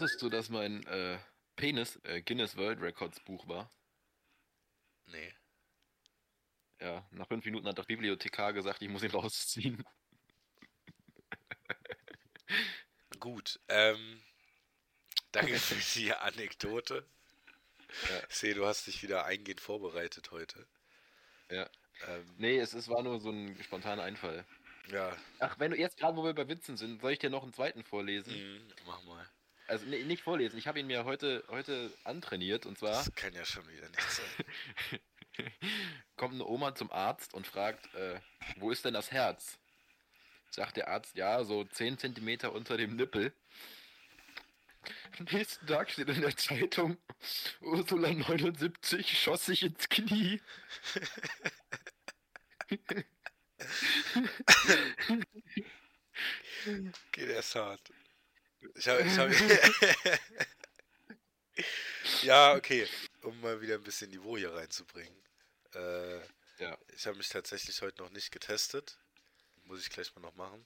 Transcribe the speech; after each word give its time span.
Wusstest 0.00 0.22
du, 0.22 0.28
dass 0.28 0.48
mein 0.48 0.86
äh, 0.86 1.18
Penis 1.56 1.96
äh, 2.04 2.22
Guinness 2.22 2.56
World 2.56 2.80
Records 2.80 3.18
Buch 3.20 3.48
war? 3.48 3.72
Nee. 5.06 5.34
Ja, 6.80 7.04
nach 7.10 7.26
fünf 7.26 7.44
Minuten 7.44 7.66
hat 7.66 7.78
der 7.78 7.82
Bibliothekar 7.84 8.52
gesagt, 8.52 8.82
ich 8.82 8.88
muss 8.88 9.02
ihn 9.02 9.10
rausziehen. 9.10 9.84
Gut, 13.20 13.60
ähm, 13.68 14.22
danke 15.32 15.58
für 15.58 15.76
die 15.98 16.12
Anekdote. 16.14 17.06
Ja. 18.02 18.22
Ich 18.28 18.36
sehe, 18.36 18.54
du 18.54 18.66
hast 18.66 18.86
dich 18.86 19.02
wieder 19.02 19.24
eingehend 19.26 19.60
vorbereitet 19.60 20.30
heute. 20.30 20.66
Ja. 21.50 21.68
Ähm, 22.00 22.38
Nee, 22.38 22.58
es, 22.58 22.72
es 22.74 22.88
war 22.88 23.02
nur 23.02 23.20
so 23.20 23.30
ein 23.30 23.62
spontaner 23.62 24.02
Einfall. 24.04 24.46
ja, 24.86 25.16
Ach, 25.40 25.58
wenn 25.58 25.70
du 25.72 25.76
jetzt 25.76 25.96
gerade, 25.98 26.16
wo 26.16 26.24
wir 26.24 26.34
bei 26.34 26.48
Witzen 26.48 26.76
sind, 26.76 27.00
soll 27.00 27.12
ich 27.12 27.18
dir 27.18 27.30
noch 27.30 27.42
einen 27.42 27.52
zweiten 27.52 27.82
vorlesen? 27.84 28.44
mh, 28.58 28.74
mach 28.86 29.02
mal. 29.02 29.28
Also 29.68 29.84
nee, 29.86 30.02
nicht 30.02 30.22
vorlesen, 30.22 30.58
ich 30.58 30.66
habe 30.66 30.80
ihn 30.80 30.86
mir 30.86 31.04
heute, 31.04 31.44
heute 31.48 31.92
antrainiert 32.04 32.64
und 32.64 32.78
zwar 32.78 32.92
Das 32.92 33.14
kann 33.14 33.34
ja 33.34 33.44
schon 33.44 33.68
wieder 33.68 33.86
nicht 33.90 34.10
sein. 34.10 35.00
kommt 36.16 36.34
eine 36.34 36.46
Oma 36.46 36.74
zum 36.74 36.90
Arzt 36.90 37.34
und 37.34 37.46
fragt, 37.46 37.94
äh, 37.94 38.18
wo 38.56 38.70
ist 38.70 38.86
denn 38.86 38.94
das 38.94 39.12
Herz? 39.12 39.58
Sagt 40.50 40.78
der 40.78 40.88
Arzt, 40.88 41.16
ja, 41.16 41.44
so 41.44 41.64
10 41.64 41.98
Zentimeter 41.98 42.52
unter 42.52 42.78
dem 42.78 42.96
Nippel. 42.96 43.34
Am 45.18 45.26
nächsten 45.30 45.66
Tag 45.66 45.90
steht 45.90 46.08
in 46.08 46.22
der 46.22 46.34
Zeitung, 46.34 46.96
Ursula 47.60 48.10
79 48.10 49.20
schoss 49.20 49.44
sich 49.46 49.62
ins 49.62 49.88
Knie. 49.90 50.40
Der 57.16 57.38
ist 57.38 57.54
hart. 57.54 57.92
Ich 58.74 58.88
habe, 58.88 59.02
ich 59.02 59.18
habe. 59.18 59.34
ja, 62.22 62.54
okay. 62.54 62.86
Um 63.22 63.40
mal 63.40 63.60
wieder 63.60 63.74
ein 63.74 63.82
bisschen 63.82 64.10
Niveau 64.10 64.36
hier 64.36 64.54
reinzubringen. 64.54 65.14
Äh, 65.74 66.18
Ja. 66.58 66.78
ich 66.94 67.06
habe 67.06 67.16
mich 67.16 67.28
tatsächlich 67.28 67.80
heute 67.82 68.02
noch 68.02 68.10
nicht 68.10 68.30
getestet. 68.32 68.98
Muss 69.64 69.80
ich 69.80 69.90
gleich 69.90 70.14
mal 70.14 70.22
noch 70.22 70.34
machen. 70.34 70.64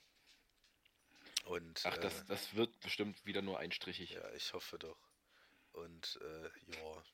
Und 1.45 1.81
Ach, 1.85 1.97
äh, 1.97 2.01
das, 2.01 2.25
das 2.27 2.55
wird 2.55 2.79
bestimmt 2.81 3.25
wieder 3.27 3.43
nur 3.43 3.59
einstrichig. 3.59 4.11
ja, 4.11 4.31
ich 4.33 4.53
hoffe 4.53 4.79
doch. 4.79 4.99
Und 5.73 6.21
äh, 6.23 6.77
ja, 6.77 7.05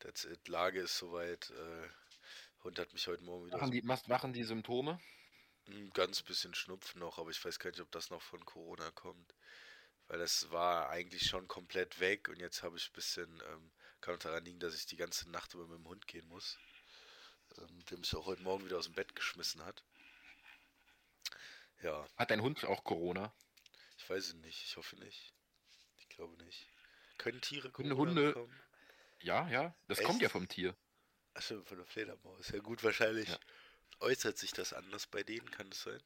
that's 0.00 0.24
it. 0.24 0.48
Lage 0.48 0.80
ist 0.80 0.98
soweit. 0.98 1.50
Äh, 1.50 1.88
Hund 2.64 2.78
hat 2.78 2.92
mich 2.92 3.06
heute 3.06 3.22
Morgen 3.22 3.46
wieder 3.46 3.56
Machen 3.58 3.70
die, 3.70 3.82
machen 3.82 4.32
die 4.32 4.42
Symptome? 4.44 5.00
Ein 5.68 5.90
ganz 5.90 6.22
bisschen 6.22 6.54
Schnupfen 6.54 7.00
noch, 7.00 7.18
aber 7.18 7.30
ich 7.30 7.44
weiß 7.44 7.58
gar 7.58 7.70
nicht, 7.70 7.80
ob 7.80 7.90
das 7.92 8.10
noch 8.10 8.22
von 8.22 8.44
Corona 8.44 8.90
kommt. 8.92 9.34
Weil 10.06 10.18
das 10.18 10.50
war 10.50 10.88
eigentlich 10.88 11.26
schon 11.26 11.48
komplett 11.48 12.00
weg 12.00 12.28
und 12.28 12.40
jetzt 12.40 12.62
habe 12.62 12.76
ich 12.78 12.88
ein 12.88 12.92
bisschen, 12.94 13.42
ähm, 13.52 13.70
kann 14.00 14.14
auch 14.14 14.18
daran 14.18 14.44
liegen, 14.44 14.58
dass 14.60 14.74
ich 14.74 14.86
die 14.86 14.96
ganze 14.96 15.30
Nacht 15.30 15.52
über 15.54 15.66
mit 15.66 15.78
dem 15.78 15.86
Hund 15.88 16.06
gehen 16.06 16.26
muss. 16.28 16.58
Ähm, 17.58 17.84
der 17.90 17.98
mich 17.98 18.14
auch 18.16 18.26
heute 18.26 18.42
Morgen 18.42 18.64
wieder 18.64 18.78
aus 18.78 18.86
dem 18.86 18.94
Bett 18.94 19.14
geschmissen 19.14 19.62
hat. 19.64 19.84
Ja, 21.82 22.06
Hat 22.16 22.30
dein 22.30 22.42
Hund 22.42 22.64
auch 22.64 22.82
Corona? 22.84 23.32
ich 23.98 24.08
weiß 24.08 24.28
es 24.28 24.34
nicht, 24.34 24.64
ich 24.64 24.76
hoffe 24.76 24.96
nicht. 24.96 25.32
Ich 25.98 26.08
glaube 26.08 26.42
nicht. 26.44 26.66
Können 27.18 27.40
Tiere 27.40 27.70
Können 27.70 27.90
Corona 27.90 28.10
Hunde- 28.10 28.26
bekommen? 28.28 28.60
Ja, 29.20 29.48
ja. 29.48 29.76
Das 29.88 29.98
Echt? 29.98 30.06
kommt 30.06 30.22
ja 30.22 30.28
vom 30.28 30.48
Tier. 30.48 30.76
Achso, 31.34 31.62
von 31.64 31.76
der 31.76 31.86
Fledermaus. 31.86 32.48
Ja 32.48 32.60
gut, 32.60 32.82
wahrscheinlich 32.82 33.28
Ja. 33.28 33.38
Äußert 34.00 34.38
sich 34.38 34.52
das 34.52 34.72
anders 34.72 35.06
bei 35.06 35.22
denen, 35.22 35.50
kann 35.50 35.68
das 35.70 35.82
sein? 35.82 36.02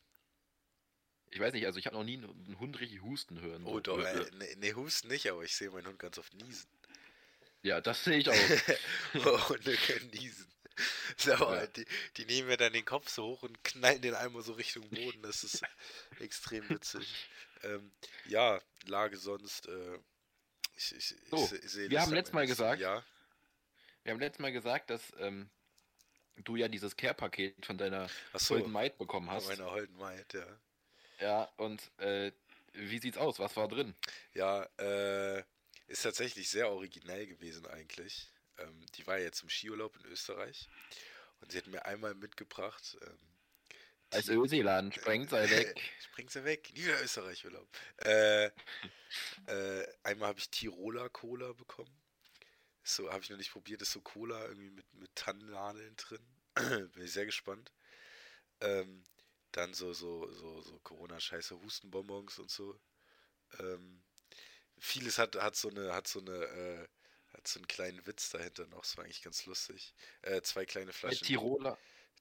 Ich 1.30 1.40
weiß 1.40 1.52
nicht, 1.54 1.64
also 1.66 1.78
ich 1.78 1.86
habe 1.86 1.96
noch 1.96 2.04
nie 2.04 2.18
einen 2.18 2.58
Hund 2.58 2.78
richtig 2.80 3.00
husten 3.02 3.40
hören. 3.40 3.64
Oh 3.64 3.80
doch, 3.80 3.98
Äh, 3.98 4.20
äh, 4.22 4.30
nee, 4.34 4.54
nee, 4.58 4.74
Husten 4.74 5.08
nicht, 5.08 5.30
aber 5.30 5.42
ich 5.44 5.54
sehe 5.56 5.70
meinen 5.70 5.86
Hund 5.86 5.98
ganz 5.98 6.18
oft 6.18 6.34
niesen. 6.34 6.68
Ja, 7.62 7.80
das 7.80 8.04
sehe 8.04 8.18
ich 8.18 8.28
auch. 8.28 8.34
Hunde 9.48 9.76
können 9.76 10.10
niesen. 10.10 10.46
So, 11.18 11.32
Ja. 11.32 11.66
die, 11.66 11.84
die 12.16 12.24
nehmen 12.24 12.48
mir 12.48 12.56
dann 12.56 12.72
den 12.72 12.86
Kopf 12.86 13.08
so 13.10 13.24
hoch 13.26 13.42
und 13.42 13.62
knallen 13.62 14.00
den 14.00 14.14
einmal 14.14 14.42
so 14.42 14.54
Richtung 14.54 14.88
Boden. 14.88 15.22
Das 15.22 15.44
ist 15.44 15.62
extrem 16.18 16.66
witzig. 16.70 17.28
Ähm, 17.62 17.92
ja, 18.24 18.58
Lage 18.86 19.18
sonst. 19.18 19.66
Äh, 19.66 19.98
ich, 20.74 20.94
ich, 20.96 21.14
So, 21.30 21.50
ich, 21.62 21.90
wir 21.90 22.00
haben 22.00 22.12
letztes 22.14 22.32
Mal 22.32 22.46
gesagt- 22.46 22.80
Ja, 22.80 23.04
Wir 24.02 24.12
haben 24.12 24.20
letztes 24.20 24.40
Mal 24.40 24.50
gesagt, 24.52 24.88
dass 24.88 25.12
ähm, 25.18 25.50
du 26.36 26.56
ja 26.56 26.68
dieses 26.68 26.96
Care-Paket 26.96 27.64
von 27.66 27.78
deiner 27.78 28.08
achso, 28.32 28.54
Golden 28.54 28.72
Maid 28.72 28.98
bekommen 28.98 29.26
von 29.26 29.36
hast. 29.36 29.48
meiner 29.48 29.70
Holden 29.70 29.96
Maid, 29.96 30.32
ja. 30.34 30.46
Ja, 31.20 31.44
und 31.56 31.90
äh, 31.98 32.32
wie 32.72 32.98
sieht's 32.98 33.18
aus? 33.18 33.38
Was 33.38 33.56
war 33.56 33.68
drin? 33.68 33.94
Ja, 34.34 34.64
äh, 34.78 35.42
ist 35.86 36.02
tatsächlich 36.02 36.48
sehr 36.48 36.70
originell 36.70 37.26
gewesen 37.26 37.66
eigentlich. 37.66 38.32
Ähm, 38.58 38.86
die 38.96 39.06
war 39.06 39.18
jetzt 39.18 39.42
im 39.42 39.48
Skiurlaub 39.50 39.96
in 39.96 40.10
Österreich 40.10 40.68
und 41.40 41.52
sie 41.52 41.58
hat 41.58 41.66
mir 41.66 41.84
einmal 41.86 42.14
mitgebracht. 42.14 42.96
Ähm, 43.02 43.18
Als 44.10 44.28
Ölseeland, 44.28 44.94
sprengt 44.94 45.30
sei 45.30 45.48
weg. 45.50 45.80
Springt 46.02 46.30
sie 46.30 46.44
weg, 46.44 46.70
nie 46.74 46.84
wieder 46.84 47.02
Österreich-Urlaub. 47.02 47.68
Äh, 48.04 48.46
äh, 48.46 49.86
einmal 50.02 50.28
habe 50.28 50.38
ich 50.38 50.50
Tiroler 50.50 51.08
Cola 51.08 51.52
bekommen. 51.52 52.01
Ist 52.82 52.96
So 52.96 53.10
habe 53.12 53.22
ich 53.22 53.30
noch 53.30 53.36
nicht 53.36 53.52
probiert, 53.52 53.82
ist 53.82 53.92
so 53.92 54.00
Cola 54.00 54.44
irgendwie 54.46 54.70
mit, 54.70 54.92
mit 54.94 55.14
Tannennadeln 55.14 55.94
drin. 55.96 56.24
Bin 56.92 57.02
ich 57.02 57.12
sehr 57.12 57.26
gespannt. 57.26 57.72
Ähm, 58.60 59.04
dann 59.52 59.74
so, 59.74 59.92
so, 59.92 60.30
so, 60.32 60.60
so 60.62 60.78
Corona-Scheiße, 60.80 61.60
Hustenbonbons 61.60 62.38
und 62.38 62.50
so. 62.50 62.80
Ähm, 63.58 64.02
vieles 64.78 65.18
hat, 65.18 65.36
hat 65.36 65.56
so 65.56 65.68
eine, 65.68 65.92
hat 65.94 66.08
so 66.08 66.20
eine, 66.20 66.32
äh, 66.32 66.88
hat 67.34 67.46
so 67.46 67.58
einen 67.60 67.66
kleinen 67.68 68.06
Witz 68.06 68.30
dahinter 68.30 68.66
noch. 68.66 68.80
Das 68.82 68.96
war 68.96 69.04
eigentlich 69.04 69.22
ganz 69.22 69.46
lustig. 69.46 69.94
Äh, 70.22 70.42
zwei 70.42 70.64
kleine 70.64 70.86
Bei 70.86 70.92
Flaschen. 70.92 71.26
Tiroler, 71.26 71.78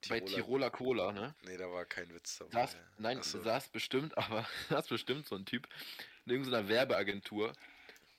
bei 0.10 0.20
Tiroler- 0.20 0.36
Tiroler 0.36 0.72
Cola, 0.72 1.12
ne? 1.12 1.36
Nee, 1.44 1.58
da 1.58 1.72
war 1.72 1.86
kein 1.86 2.14
Witz 2.14 2.38
dabei. 2.38 2.52
Saß, 2.66 2.78
nein, 2.98 3.18
Ach 3.20 3.24
so. 3.24 3.42
saß 3.42 3.70
bestimmt, 3.70 4.18
aber 4.18 4.48
saß 4.70 4.88
bestimmt 4.88 5.28
so 5.28 5.36
ein 5.36 5.46
Typ 5.46 5.68
in 6.26 6.34
irgendeiner 6.34 6.68
Werbeagentur 6.68 7.54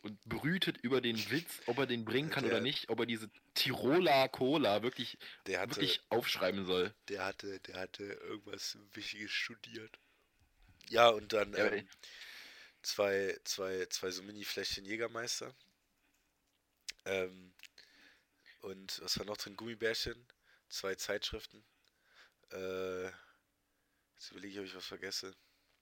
und 0.03 0.21
brütet 0.25 0.79
über 0.79 1.01
den 1.01 1.17
Witz, 1.31 1.63
ob 1.67 1.79
er 1.79 1.87
den 1.87 2.05
bringen 2.05 2.31
kann 2.31 2.45
Der- 2.45 2.53
oder 2.55 2.61
nicht, 2.61 2.89
ob 2.89 3.01
er 3.01 3.07
diese 3.07 3.31
Tiroler 3.55 4.29
Cola 4.29 4.83
wirklich, 4.83 5.19
Der 5.47 5.61
hatte, 5.61 5.71
wirklich 5.77 6.03
aufschreiben 6.11 6.67
soll. 6.67 6.95
der 7.09 7.25
hatte, 7.25 7.61
der 7.61 7.77
hatte 7.81 8.05
irgendwas 8.05 8.79
Wichtiges 8.93 9.31
studiert. 9.31 9.99
Ja, 10.91 11.09
und 11.09 11.33
dann 11.33 11.53
Ja, 11.55 11.71
ähm, 11.73 11.89
zwei, 12.83 13.39
zwei, 13.45 13.87
zwei 13.87 14.11
so 14.11 14.23
Mini-Fläschchen 14.23 14.85
Jägermeister. 14.85 15.55
Ähm, 17.05 17.55
und 18.61 19.01
was 19.03 19.19
war 19.19 19.27
noch 19.27 19.37
drin? 19.37 19.57
Gummibärchen, 19.57 20.27
zwei 20.69 20.95
Zeitschriften. 20.95 21.65
Äh, 22.53 23.07
jetzt 23.07 24.31
überlege 24.31 24.55
ich, 24.55 24.59
ob 24.61 24.65
ich 24.67 24.75
was 24.75 24.87
vergesse. 24.87 25.35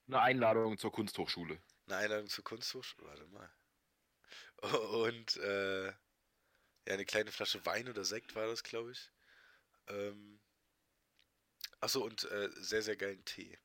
Eine 0.06 0.20
Einladung 0.22 0.78
zur 0.78 0.92
Kunsthochschule. 0.92 1.60
Eine 1.86 1.96
Einladung 1.96 2.28
zur 2.28 2.44
Kunsthochschule. 2.44 3.06
Warte 3.06 3.26
mal. 3.26 3.50
Und 4.62 5.36
äh, 5.36 5.92
ja, 6.86 6.94
eine 6.94 7.04
kleine 7.04 7.32
Flasche 7.32 7.64
Wein 7.66 7.88
oder 7.88 8.04
Sekt 8.04 8.34
war 8.34 8.46
das, 8.46 8.62
glaube 8.62 8.92
ich. 8.92 9.10
Ähm, 9.88 10.40
achso, 11.80 12.04
und 12.04 12.24
äh, 12.30 12.50
sehr, 12.54 12.82
sehr 12.82 12.96
geilen 12.96 13.24
Tee. 13.24 13.58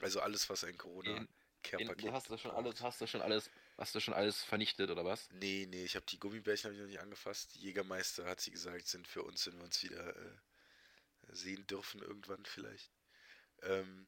Also 0.00 0.20
alles, 0.20 0.48
was 0.48 0.64
ein 0.64 0.78
Corona-Care-Paket 0.78 2.04
Den, 2.04 2.12
hast 2.12 2.30
du 2.30 2.36
schon 2.36 2.50
alles, 2.52 2.80
hast 2.80 3.00
du 3.00 3.06
schon 3.06 3.22
alles, 3.22 3.50
hast 3.76 3.94
du 3.94 4.00
schon 4.00 4.14
alles 4.14 4.42
vernichtet 4.44 4.90
oder 4.90 5.04
was? 5.04 5.28
Nee, 5.30 5.66
nee, 5.68 5.84
ich 5.84 5.96
habe 5.96 6.06
die 6.06 6.18
Gummibärchen 6.18 6.68
hab 6.68 6.74
ich 6.74 6.80
noch 6.80 6.86
nicht 6.86 7.00
angefasst. 7.00 7.54
Die 7.54 7.60
Jägermeister, 7.60 8.26
hat 8.26 8.40
sie 8.40 8.50
gesagt, 8.50 8.86
sind 8.86 9.08
für 9.08 9.22
uns, 9.22 9.46
wenn 9.46 9.56
wir 9.58 9.64
uns 9.64 9.82
wieder 9.82 10.16
äh, 10.16 10.36
sehen 11.30 11.66
dürfen, 11.66 12.00
irgendwann 12.00 12.44
vielleicht. 12.44 12.92
Ähm, 13.62 14.06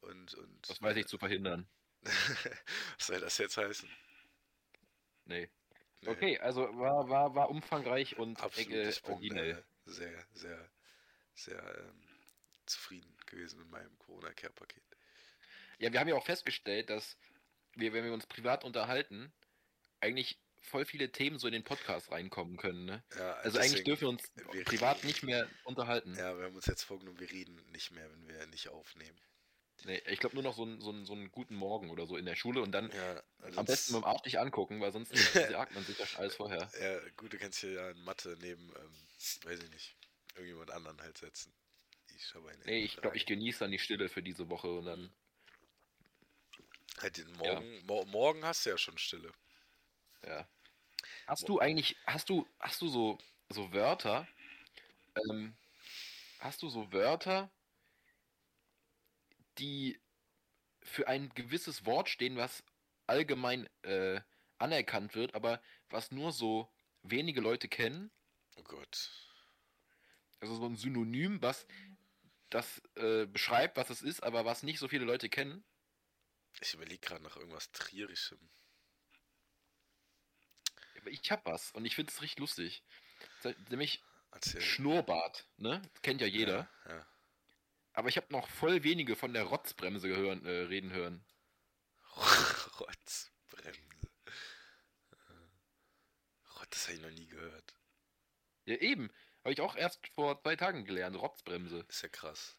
und, 0.00 0.34
und 0.34 0.70
Das 0.70 0.80
weiß 0.80 0.96
ich 0.96 1.06
zu 1.06 1.18
verhindern. 1.18 1.68
was 2.02 3.06
soll 3.06 3.20
das 3.20 3.38
jetzt 3.38 3.56
heißen? 3.56 3.90
Nee. 5.26 5.48
Nee. 6.02 6.08
Okay, 6.08 6.38
also 6.38 6.62
war, 6.78 7.08
war, 7.08 7.34
war 7.34 7.50
umfangreich 7.50 8.18
und 8.18 8.40
Absolut, 8.40 8.72
äh, 8.72 8.88
ich 8.90 9.02
bin 9.02 9.12
originell. 9.12 9.50
äh, 9.86 9.90
sehr, 9.90 10.26
sehr, 10.34 10.70
sehr 11.34 11.78
ähm, 11.78 12.02
zufrieden 12.66 13.16
gewesen 13.26 13.58
mit 13.60 13.70
meinem 13.70 13.96
Corona-Care-Paket. 13.98 14.82
Ja, 15.78 15.92
wir 15.92 16.00
haben 16.00 16.08
ja 16.08 16.14
auch 16.14 16.24
festgestellt, 16.24 16.90
dass 16.90 17.16
wir, 17.74 17.92
wenn 17.92 18.04
wir 18.04 18.12
uns 18.12 18.26
privat 18.26 18.64
unterhalten, 18.64 19.32
eigentlich 20.00 20.38
voll 20.60 20.84
viele 20.84 21.12
Themen 21.12 21.38
so 21.38 21.46
in 21.46 21.52
den 21.52 21.64
Podcast 21.64 22.10
reinkommen 22.10 22.56
können. 22.56 22.84
Ne? 22.86 23.04
Ja, 23.16 23.34
Also 23.34 23.58
eigentlich 23.58 23.84
dürfen 23.84 24.02
wir 24.02 24.08
uns 24.08 24.32
wir 24.52 24.64
privat 24.64 24.98
reden- 24.98 25.06
nicht 25.06 25.22
mehr 25.22 25.48
unterhalten. 25.64 26.14
Ja, 26.14 26.36
wir 26.36 26.46
haben 26.46 26.56
uns 26.56 26.66
jetzt 26.66 26.82
vorgenommen, 26.82 27.20
wir 27.20 27.30
reden 27.30 27.54
nicht 27.72 27.90
mehr, 27.92 28.10
wenn 28.10 28.26
wir 28.28 28.46
nicht 28.48 28.68
aufnehmen. 28.68 29.18
Nee, 29.84 30.02
ich 30.06 30.18
glaube 30.18 30.34
nur 30.34 30.42
noch 30.42 30.56
so, 30.56 30.64
ein, 30.64 30.80
so, 30.80 30.90
ein, 30.90 31.04
so 31.04 31.12
einen 31.12 31.30
guten 31.30 31.54
Morgen 31.54 31.90
oder 31.90 32.06
so 32.06 32.16
in 32.16 32.24
der 32.24 32.34
Schule 32.34 32.62
und 32.62 32.72
dann 32.72 32.90
Ja, 32.90 33.22
also 33.42 33.60
am 33.60 33.66
besten 33.66 33.94
dem 33.94 34.04
Arsch 34.04 34.22
dich 34.22 34.40
angucken, 34.40 34.80
weil 34.80 34.92
sonst 34.92 35.12
sagt 35.34 35.74
man 35.74 35.84
sich 35.84 35.96
das 35.96 36.16
alles 36.16 36.34
vorher. 36.34 36.70
Ja, 36.80 36.98
gut, 37.16 37.32
du 37.32 37.38
kannst 37.38 37.60
hier 37.60 37.72
ja 37.72 37.90
in 37.90 38.02
Mathe 38.02 38.36
neben, 38.40 38.62
ähm, 38.62 38.96
weiß 39.44 39.62
ich 39.62 39.70
nicht, 39.70 39.96
irgendjemand 40.34 40.70
anderen 40.70 41.00
halt 41.00 41.18
setzen. 41.18 41.52
Ich 42.16 42.34
habe 42.34 42.48
eine 42.48 42.64
Nee, 42.64 42.84
ich 42.84 42.96
glaube, 42.96 43.16
ich 43.16 43.26
genieße 43.26 43.60
dann 43.60 43.70
die 43.70 43.78
Stille 43.78 44.08
für 44.08 44.22
diese 44.22 44.48
Woche 44.48 44.68
und 44.68 44.86
dann. 44.86 45.12
Halt 46.98 47.18
den 47.18 47.30
morgen, 47.32 47.84
mo 47.84 48.04
morgen 48.06 48.44
hast 48.44 48.64
du 48.64 48.70
ja 48.70 48.78
schon 48.78 48.96
Stille. 48.96 49.30
Ja. 50.24 50.48
Hast 51.26 51.48
du 51.48 51.58
eigentlich, 51.60 51.96
hast 52.06 52.30
du, 52.30 52.48
hast 52.58 52.80
du 52.80 52.88
so, 52.88 53.18
so 53.50 53.72
Wörter, 53.72 54.26
ähm, 55.28 55.54
hast 56.38 56.62
du 56.62 56.68
so 56.70 56.90
Wörter, 56.92 57.50
die 59.58 60.00
für 60.82 61.08
ein 61.08 61.30
gewisses 61.30 61.84
Wort 61.86 62.08
stehen, 62.08 62.36
was 62.36 62.62
allgemein 63.06 63.68
äh, 63.82 64.20
anerkannt 64.58 65.14
wird, 65.14 65.34
aber 65.34 65.60
was 65.90 66.10
nur 66.10 66.32
so 66.32 66.72
wenige 67.02 67.40
Leute 67.40 67.68
kennen? 67.68 68.10
Oh 68.56 68.62
Gott. 68.62 69.10
Also 70.40 70.56
so 70.56 70.66
ein 70.66 70.76
Synonym, 70.76 71.42
was 71.42 71.66
das 72.50 72.80
äh, 72.94 73.26
beschreibt, 73.26 73.76
was 73.76 73.90
es 73.90 74.02
ist, 74.02 74.22
aber 74.22 74.44
was 74.44 74.62
nicht 74.62 74.78
so 74.78 74.88
viele 74.88 75.04
Leute 75.04 75.28
kennen? 75.28 75.64
Ich 76.60 76.74
überlege 76.74 77.00
gerade 77.00 77.22
nach 77.22 77.36
irgendwas 77.36 77.70
Trierischem. 77.72 78.38
Ich 81.06 81.30
hab 81.30 81.44
was 81.46 81.70
und 81.72 81.84
ich 81.84 81.94
finde 81.94 82.12
es 82.12 82.22
richtig 82.22 82.40
lustig. 82.40 82.82
Nämlich 83.68 84.02
Erzähl. 84.32 84.60
Schnurrbart, 84.60 85.46
ne? 85.56 85.82
Kennt 86.02 86.20
ja 86.20 86.26
jeder. 86.26 86.68
Ja, 86.86 86.96
ja. 86.96 87.06
Aber 87.96 88.08
ich 88.10 88.16
habe 88.18 88.26
noch 88.30 88.48
voll 88.48 88.82
wenige 88.82 89.16
von 89.16 89.32
der 89.32 89.44
Rotzbremse 89.44 90.06
gehören, 90.08 90.44
äh, 90.44 90.50
reden 90.50 90.92
hören. 90.92 91.24
Rotzbremse. 92.78 93.80
Rott, 96.56 96.68
das 96.70 96.84
habe 96.88 96.96
ich 96.96 97.02
noch 97.02 97.10
nie 97.10 97.26
gehört. 97.26 97.74
Ja, 98.66 98.76
eben. 98.76 99.10
Habe 99.44 99.52
ich 99.52 99.60
auch 99.60 99.76
erst 99.76 100.06
vor 100.08 100.40
zwei 100.42 100.56
Tagen 100.56 100.84
gelernt. 100.84 101.16
Rotzbremse. 101.16 101.86
Ist 101.88 102.02
ja 102.02 102.08
krass. 102.08 102.58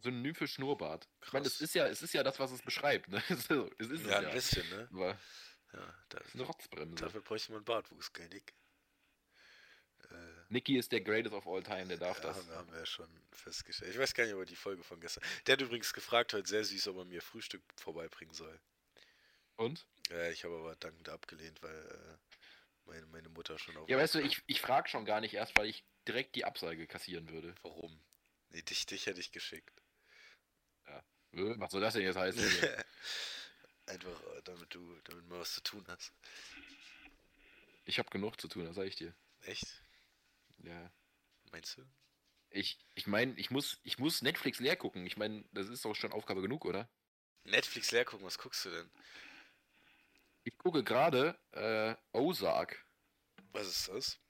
Synonym 0.00 0.34
für 0.34 0.48
Schnurrbart. 0.48 1.04
Ich 1.14 1.20
Krass. 1.22 1.32
meine, 1.32 1.46
es 1.46 1.60
ist 1.62 1.74
ja, 1.74 1.86
es 1.86 2.02
ist 2.02 2.12
ja 2.12 2.22
das, 2.22 2.38
was 2.38 2.50
es 2.52 2.60
beschreibt, 2.60 3.08
ne? 3.08 3.22
Es 3.30 3.46
ist, 3.46 3.50
es 3.78 3.88
ist 3.90 4.06
Ja, 4.06 4.10
es 4.10 4.16
ein 4.18 4.22
ja. 4.24 4.30
bisschen, 4.32 4.68
ne? 4.68 4.88
Aber 4.92 5.18
Ja, 5.72 6.04
da, 6.10 6.18
es 6.18 6.26
ist 6.28 6.34
eine 6.34 6.42
Rotzbremse. 6.44 7.04
dafür 7.04 7.22
bräuchte 7.22 7.52
man 7.52 7.64
Bartwuchs? 7.64 8.10
Äh, 8.18 8.42
Nicky 10.54 10.78
ist 10.78 10.92
der 10.92 11.00
greatest 11.00 11.34
of 11.34 11.46
all 11.46 11.62
time, 11.62 11.86
der 11.86 11.96
darf 11.98 12.18
ja, 12.18 12.22
das. 12.32 12.36
haben, 12.48 12.70
wir- 12.70 12.78
ja 12.78 12.86
schon 12.86 13.08
festgestellt. 13.32 13.90
Ich 13.92 13.98
weiß 13.98 14.14
gar 14.14 14.24
nicht, 14.24 14.34
ob 14.34 14.40
er 14.40 14.46
die 14.46 14.56
Folge 14.56 14.82
von 14.84 15.00
gestern. 15.00 15.22
Der 15.46 15.54
hat 15.54 15.60
übrigens 15.60 15.92
gefragt, 15.92 16.32
heute 16.32 16.48
sehr 16.48 16.64
süß, 16.64 16.88
ob 16.88 16.98
er 16.98 17.04
mir 17.04 17.20
Frühstück 17.20 17.62
vorbeibringen 17.76 18.34
soll. 18.34 18.58
Und? 19.56 19.84
Äh, 20.10 20.32
ich 20.32 20.44
habe 20.44 20.56
aber 20.56 20.76
dankend 20.76 21.08
abgelehnt, 21.08 21.60
weil 21.62 21.74
äh, 21.74 22.16
meine, 22.86 23.06
meine 23.06 23.28
Mutter 23.30 23.58
schon 23.58 23.76
auf. 23.76 23.88
Ja, 23.88 23.98
weißt 23.98 24.14
du, 24.14 24.20
ich, 24.20 24.42
ich 24.46 24.60
frage 24.60 24.88
schon 24.88 25.04
gar 25.04 25.20
nicht 25.20 25.34
erst, 25.34 25.56
weil 25.58 25.66
ich 25.66 25.84
direkt 26.06 26.36
die 26.36 26.44
Absage 26.44 26.86
kassieren 26.86 27.28
würde. 27.28 27.54
Warum? 27.62 28.00
Nee, 28.50 28.62
dich, 28.62 28.86
dich 28.86 29.06
hätte 29.06 29.20
ich 29.20 29.32
geschickt. 29.32 29.82
Äh, 30.86 31.00
Was 31.32 31.72
soll 31.72 31.80
das 31.80 31.94
denn 31.94 32.02
jetzt 32.04 32.16
heißen? 32.16 32.40
Einfach, 33.86 34.22
äh, 34.36 34.42
damit 34.44 34.72
du, 34.72 35.00
damit 35.04 35.26
man 35.28 35.40
was 35.40 35.52
zu 35.54 35.62
tun 35.62 35.84
hast. 35.88 36.12
ich 37.84 37.98
habe 37.98 38.08
genug 38.10 38.40
zu 38.40 38.46
tun, 38.48 38.64
das 38.66 38.76
sag 38.76 38.86
ich 38.86 38.96
dir. 38.96 39.12
Echt? 39.42 39.83
Ja. 40.64 40.92
Meinst 41.52 41.76
du? 41.78 41.82
Ich, 42.50 42.78
ich 42.94 43.06
meine, 43.06 43.34
ich 43.38 43.50
muss, 43.50 43.80
ich 43.82 43.98
muss 43.98 44.22
Netflix 44.22 44.60
leer 44.60 44.76
gucken. 44.76 45.06
Ich 45.06 45.16
meine, 45.16 45.44
das 45.52 45.68
ist 45.68 45.84
doch 45.84 45.94
schon 45.94 46.12
Aufgabe 46.12 46.40
genug, 46.42 46.64
oder? 46.64 46.88
Netflix 47.44 47.90
leer 47.90 48.04
gucken, 48.04 48.24
was 48.26 48.38
guckst 48.38 48.64
du 48.64 48.70
denn? 48.70 48.90
Ich 50.44 50.56
gucke 50.58 50.84
gerade 50.84 51.38
äh, 51.52 51.94
Ozark. 52.16 52.84
Was 53.52 53.66
ist 53.66 53.88
das? 53.88 54.20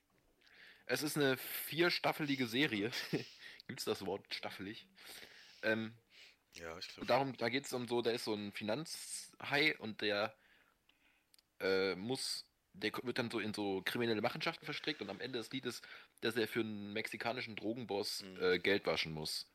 Es 0.87 1.03
ist 1.03 1.17
eine 1.17 1.37
vierstaffelige 1.37 2.47
Serie. 2.47 2.91
Gibt's 3.69 3.85
das 3.85 4.05
Wort 4.05 4.27
staffelig? 4.35 4.87
Ähm, 5.63 5.95
Ja, 6.55 6.77
ich 6.79 6.89
glaube. 6.89 7.01
und 7.03 7.11
darum, 7.11 7.37
da 7.37 7.49
geht 7.49 7.65
es 7.67 7.73
um 7.73 7.89
so, 7.89 8.03
da 8.03 8.11
ist 8.11 8.25
so 8.25 8.35
ein 8.35 8.53
Finanzhai 8.53 9.77
und 9.79 10.01
der 10.03 10.37
äh, 11.61 11.95
muss, 11.95 12.47
der 12.75 12.93
wird 13.03 13.19
dann 13.19 13.31
so 13.31 13.39
in 13.39 13.55
so 13.55 13.83
kriminelle 13.83 14.21
Machenschaften 14.21 14.65
verstrickt 14.67 15.01
und 15.01 15.11
am 15.11 15.21
Ende 15.21 15.39
des 15.39 15.51
Liedes, 15.51 15.81
dass 16.25 16.37
er 16.37 16.49
für 16.49 16.61
einen 16.61 16.93
mexikanischen 16.93 17.55
Drogenboss 17.55 18.23
Mhm. 18.23 18.43
äh, 18.43 18.59
Geld 18.59 18.87
waschen 18.87 19.13
muss. 19.13 19.47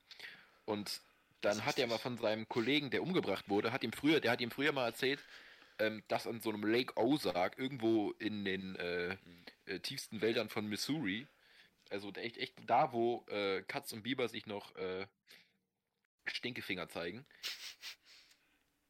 Und 0.66 1.01
dann 1.42 1.66
hat 1.66 1.80
er 1.80 1.88
mal 1.88 1.98
von 1.98 2.18
seinem 2.18 2.48
Kollegen, 2.48 2.92
der 2.92 3.01
umgebracht 3.01 3.50
wurde, 3.50 3.71
hat 3.71 3.83
ihm 3.83 3.92
früher, 3.94 4.19
der 4.19 4.31
hat 4.31 4.42
ihm 4.42 4.51
früher 4.51 4.71
mal 4.71 4.86
erzählt, 4.86 5.19
ähm, 5.80 6.04
dass 6.10 6.27
an 6.27 6.42
so 6.42 6.50
einem 6.50 6.63
Lake 6.63 6.95
Ozark 6.95 7.57
irgendwo 7.57 8.12
in 8.19 8.45
den 8.45 8.75
äh, 8.75 9.16
Mhm. 9.16 9.45
äh, 9.66 9.80
tiefsten 9.80 10.21
Wäldern 10.21 10.50
von 10.50 10.68
Missouri, 10.68 11.27
also 11.89 12.12
echt, 12.13 12.38
echt 12.38 12.54
da, 12.68 12.94
wo 12.94 13.25
äh, 13.30 13.63
Katz 13.63 13.92
und 13.94 14.04
Biber 14.04 14.27
sich 14.27 14.45
noch 14.45 14.75
äh, 14.75 15.07
Stinkefinger 16.27 16.88
zeigen, 16.89 17.25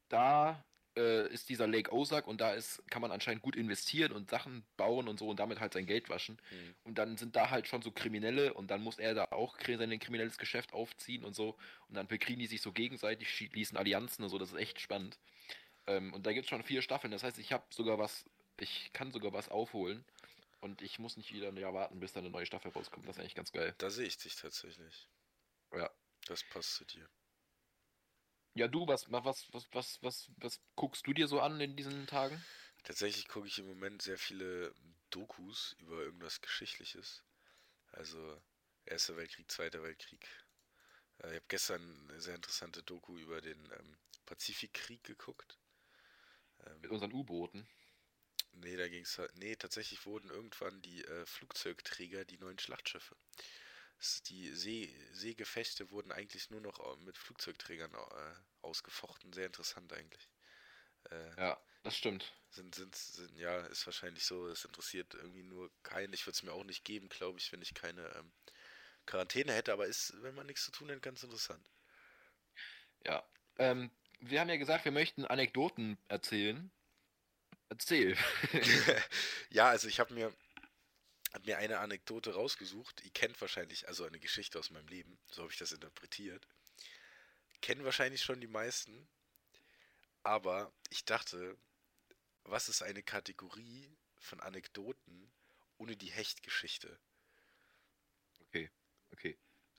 da 0.09 0.65
äh, 0.99 1.27
ist 1.33 1.49
dieser 1.49 1.65
Lake 1.65 1.93
Ozark 1.93 2.27
und 2.27 2.41
da 2.41 2.53
ist, 2.53 2.83
kann 2.89 3.01
man 3.01 3.11
anscheinend 3.11 3.41
gut 3.41 3.55
investieren 3.55 4.11
und 4.11 4.29
Sachen 4.29 4.63
bauen 4.75 5.07
und 5.07 5.17
so 5.17 5.29
und 5.29 5.39
damit 5.39 5.59
halt 5.59 5.73
sein 5.73 5.85
Geld 5.85 6.09
waschen. 6.09 6.37
Hm. 6.49 6.75
Und 6.83 6.97
dann 6.97 7.17
sind 7.17 7.35
da 7.35 7.49
halt 7.49 7.67
schon 7.67 7.81
so 7.81 7.91
Kriminelle 7.91 8.53
und 8.53 8.69
dann 8.69 8.81
muss 8.81 8.99
er 8.99 9.15
da 9.15 9.25
auch 9.31 9.57
sein 9.65 9.99
kriminelles 9.99 10.37
Geschäft 10.37 10.73
aufziehen 10.73 11.23
und 11.23 11.35
so. 11.35 11.57
Und 11.87 11.95
dann 11.95 12.07
bekriegen 12.07 12.39
die 12.39 12.47
sich 12.47 12.61
so 12.61 12.71
gegenseitig, 12.71 13.33
schließen 13.33 13.77
Allianzen 13.77 14.23
und 14.23 14.29
so, 14.29 14.37
das 14.37 14.49
ist 14.49 14.57
echt 14.57 14.81
spannend. 14.81 15.17
Ähm, 15.87 16.13
und 16.13 16.25
da 16.25 16.33
gibt 16.33 16.45
es 16.45 16.49
schon 16.49 16.63
vier 16.63 16.81
Staffeln, 16.81 17.11
das 17.11 17.23
heißt, 17.23 17.39
ich 17.39 17.53
habe 17.53 17.63
sogar 17.69 17.97
was, 17.97 18.25
ich 18.59 18.91
kann 18.93 19.11
sogar 19.11 19.33
was 19.33 19.49
aufholen. 19.49 20.03
Und 20.61 20.81
ich 20.81 20.99
muss 20.99 21.15
nicht 21.15 21.31
wieder 21.31 21.47
ein 21.47 21.55
Jahr 21.55 21.73
warten, 21.73 22.01
bis 22.01 22.11
dann 22.11 22.25
eine 22.25 22.31
neue 22.31 22.45
Staffel 22.45 22.71
rauskommt. 22.71 23.07
Das 23.07 23.15
ist 23.15 23.21
eigentlich 23.21 23.35
ganz 23.35 23.53
geil. 23.53 23.73
Da 23.77 23.89
sehe 23.89 24.05
ich 24.05 24.17
dich 24.17 24.35
tatsächlich. 24.35 25.07
Ja. 25.73 25.89
Das 26.27 26.43
passt 26.43 26.75
zu 26.75 26.85
dir. 26.85 27.09
Ja, 28.53 28.67
du, 28.67 28.87
was, 28.87 29.11
was, 29.11 29.25
was, 29.53 29.67
was, 29.73 29.97
was, 30.03 30.31
was 30.37 30.59
guckst 30.75 31.07
du 31.07 31.13
dir 31.13 31.27
so 31.27 31.39
an 31.39 31.59
in 31.61 31.75
diesen 31.75 32.05
Tagen? 32.07 32.45
Tatsächlich 32.83 33.27
gucke 33.27 33.47
ich 33.47 33.59
im 33.59 33.67
Moment 33.67 34.01
sehr 34.01 34.17
viele 34.17 34.73
Dokus 35.11 35.75
über 35.79 36.01
irgendwas 36.01 36.41
Geschichtliches. 36.41 37.23
Also 37.91 38.41
Erster 38.85 39.17
Weltkrieg, 39.17 39.49
Zweiter 39.51 39.83
Weltkrieg. 39.83 40.25
Äh, 41.23 41.29
ich 41.29 41.35
habe 41.35 41.45
gestern 41.47 42.09
eine 42.09 42.21
sehr 42.21 42.35
interessante 42.35 42.83
Doku 42.83 43.17
über 43.17 43.41
den 43.41 43.57
ähm, 43.79 43.97
Pazifikkrieg 44.25 45.03
geguckt. 45.03 45.57
Ähm, 46.65 46.81
Mit 46.81 46.91
unseren 46.91 47.13
U-Booten. 47.13 47.67
nee, 48.53 48.75
da 48.77 48.87
ging 48.87 49.03
es 49.03 49.21
Nee, 49.35 49.55
tatsächlich 49.55 50.05
wurden 50.05 50.29
irgendwann 50.29 50.81
die 50.81 51.03
äh, 51.05 51.25
Flugzeugträger 51.25 52.25
die 52.25 52.37
neuen 52.37 52.59
Schlachtschiffe. 52.59 53.15
Die 54.29 54.49
See, 54.55 54.93
Seegefechte 55.11 55.91
wurden 55.91 56.11
eigentlich 56.11 56.49
nur 56.49 56.61
noch 56.61 56.79
äh, 56.79 56.97
mit 57.03 57.17
Flugzeugträgern 57.17 57.93
äh, 57.93 58.35
ausgefochten. 58.61 59.33
Sehr 59.33 59.47
interessant 59.47 59.91
eigentlich. 59.93 60.29
Äh, 61.09 61.35
Ja, 61.37 61.59
das 61.83 61.97
stimmt. 61.97 62.33
sind, 62.49 62.75
sind, 62.75 62.95
sind, 62.95 63.37
ja, 63.37 63.65
ist 63.67 63.85
wahrscheinlich 63.85 64.25
so, 64.25 64.47
es 64.47 64.65
interessiert 64.65 65.13
irgendwie 65.13 65.43
nur 65.43 65.71
keinen. 65.83 66.13
Ich 66.13 66.25
würde 66.25 66.35
es 66.35 66.43
mir 66.43 66.53
auch 66.53 66.63
nicht 66.63 66.85
geben, 66.85 67.09
glaube 67.09 67.39
ich, 67.39 67.51
wenn 67.51 67.61
ich 67.61 67.73
keine 67.73 68.07
ähm, 68.15 68.31
Quarantäne 69.05 69.53
hätte, 69.53 69.73
aber 69.73 69.87
ist, 69.87 70.13
wenn 70.21 70.35
man 70.35 70.47
nichts 70.47 70.65
zu 70.65 70.71
tun 70.71 70.91
hat, 70.91 71.01
ganz 71.01 71.23
interessant. 71.23 71.69
Ja. 73.05 73.23
Ähm, 73.57 73.91
wir 74.19 74.39
haben 74.39 74.49
ja 74.49 74.57
gesagt, 74.57 74.85
wir 74.85 74.91
möchten 74.91 75.25
Anekdoten 75.25 75.97
erzählen. 76.07 76.71
Erzähl. 77.69 78.17
ja, 79.49 79.69
also 79.69 79.87
ich 79.87 79.99
habe 79.99 80.13
mir, 80.13 80.33
hab 81.33 81.45
mir 81.45 81.57
eine 81.57 81.79
Anekdote 81.79 82.33
rausgesucht. 82.33 83.01
Ihr 83.03 83.11
kennt 83.11 83.39
wahrscheinlich, 83.39 83.87
also 83.87 84.05
eine 84.05 84.19
Geschichte 84.19 84.59
aus 84.59 84.71
meinem 84.71 84.87
Leben, 84.87 85.19
so 85.31 85.43
habe 85.43 85.51
ich 85.51 85.59
das 85.59 85.71
interpretiert. 85.71 86.47
Kennen 87.61 87.83
wahrscheinlich 87.83 88.23
schon 88.23 88.41
die 88.41 88.47
meisten, 88.47 89.07
aber 90.23 90.71
ich 90.89 91.05
dachte, 91.05 91.57
was 92.43 92.69
ist 92.69 92.81
eine 92.81 93.03
Kategorie 93.03 93.95
von 94.17 94.39
Anekdoten 94.39 95.31
ohne 95.77 95.95
die 95.95 96.09
Hechtgeschichte? 96.09 96.99
Okay, 98.41 98.69
okay. 99.11 99.37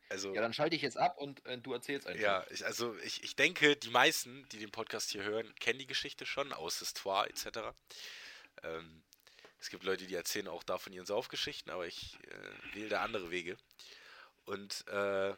Also, 0.09 0.35
Ja, 0.35 0.41
dann 0.41 0.53
schalte 0.53 0.75
ich 0.75 0.83
jetzt 0.83 0.97
ab 0.97 1.19
und 1.19 1.45
äh, 1.47 1.59
du 1.59 1.73
erzählst 1.73 2.07
einfach. 2.07 2.21
Ja, 2.21 2.47
ich, 2.51 2.65
also 2.67 2.97
ich, 2.99 3.23
ich 3.23 3.37
denke, 3.37 3.77
die 3.77 3.91
meisten, 3.91 4.49
die 4.51 4.59
den 4.59 4.73
Podcast 4.73 5.11
hier 5.11 5.23
hören, 5.23 5.55
kennen 5.57 5.79
die 5.79 5.87
Geschichte 5.87 6.27
schon, 6.27 6.53
aus 6.53 6.81
Histoire 6.81 7.29
etc. 7.29 7.73
Ähm, 8.63 9.05
es 9.61 9.69
gibt 9.69 9.85
Leute, 9.85 10.07
die 10.07 10.15
erzählen 10.15 10.49
auch 10.49 10.63
davon 10.63 10.93
ihren 10.93 11.07
Saufgeschichten, 11.07 11.71
aber 11.71 11.87
ich 11.87 12.19
äh, 12.25 12.75
wähle 12.75 12.89
da 12.89 13.03
andere 13.03 13.31
Wege. 13.31 13.57
Und 14.47 14.87
äh, 14.89 15.35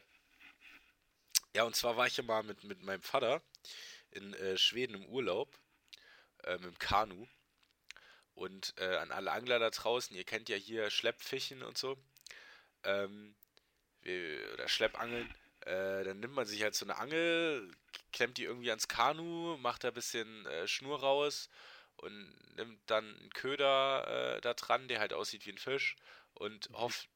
ja, 1.55 1.63
und 1.63 1.75
zwar 1.75 1.97
war 1.97 2.07
ich 2.07 2.17
ja 2.17 2.23
mal 2.23 2.41
mit, 2.43 2.63
mit 2.63 2.81
meinem 2.81 3.01
Vater 3.01 3.41
in 4.11 4.33
äh, 4.33 4.57
Schweden 4.57 4.95
im 4.95 5.05
Urlaub, 5.07 5.53
äh, 6.43 6.53
mit 6.53 6.65
dem 6.65 6.79
Kanu. 6.79 7.27
Und 8.33 8.73
äh, 8.77 8.95
an 8.95 9.11
alle 9.11 9.31
Angler 9.31 9.59
da 9.59 9.69
draußen, 9.69 10.15
ihr 10.15 10.23
kennt 10.23 10.49
ja 10.49 10.55
hier 10.55 10.89
Schleppfischen 10.89 11.61
und 11.61 11.77
so. 11.77 11.97
Ähm, 12.83 13.35
oder 14.05 14.67
Schleppangeln. 14.67 15.33
Äh, 15.61 16.03
dann 16.03 16.19
nimmt 16.19 16.33
man 16.33 16.45
sich 16.45 16.63
halt 16.63 16.75
so 16.75 16.85
eine 16.85 16.97
Angel, 16.97 17.71
klemmt 18.11 18.37
die 18.37 18.43
irgendwie 18.43 18.69
ans 18.69 18.87
Kanu, 18.87 19.57
macht 19.57 19.83
da 19.83 19.89
ein 19.89 19.93
bisschen 19.93 20.45
äh, 20.45 20.67
Schnur 20.67 21.01
raus 21.01 21.49
und 22.03 22.55
nimmt 22.55 22.79
dann 22.87 23.05
einen 23.05 23.29
Köder 23.31 24.35
äh, 24.37 24.41
da 24.41 24.53
dran, 24.53 24.87
der 24.87 24.99
halt 24.99 25.13
aussieht 25.13 25.45
wie 25.45 25.51
ein 25.51 25.57
Fisch 25.57 25.95
und 26.33 26.69
hofft, 26.73 27.09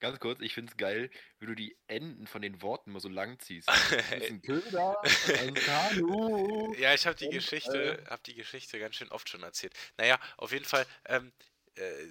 Ganz 0.00 0.20
kurz, 0.20 0.40
ich 0.40 0.54
find's 0.54 0.76
geil, 0.76 1.10
wie 1.38 1.46
du 1.46 1.54
die 1.54 1.76
Enden 1.86 2.26
von 2.26 2.42
den 2.42 2.62
Worten 2.62 2.92
mal 2.92 3.00
so 3.00 3.08
lang 3.08 3.38
ziehst. 3.38 3.68
Ein 4.10 4.42
Köder, 4.42 4.96
ein 5.38 5.54
Kanu. 5.54 6.74
Ja, 6.74 6.94
ich 6.94 7.06
habe 7.06 7.16
die 7.16 7.26
Und, 7.26 7.32
Geschichte, 7.34 7.98
äh, 7.98 8.06
habe 8.06 8.22
die 8.24 8.34
Geschichte 8.34 8.78
ganz 8.78 8.96
schön 8.96 9.10
oft 9.10 9.28
schon 9.28 9.42
erzählt. 9.42 9.74
Naja, 9.96 10.18
auf 10.36 10.52
jeden 10.52 10.64
Fall, 10.64 10.86
ähm, 11.06 11.32
äh, 11.76 12.06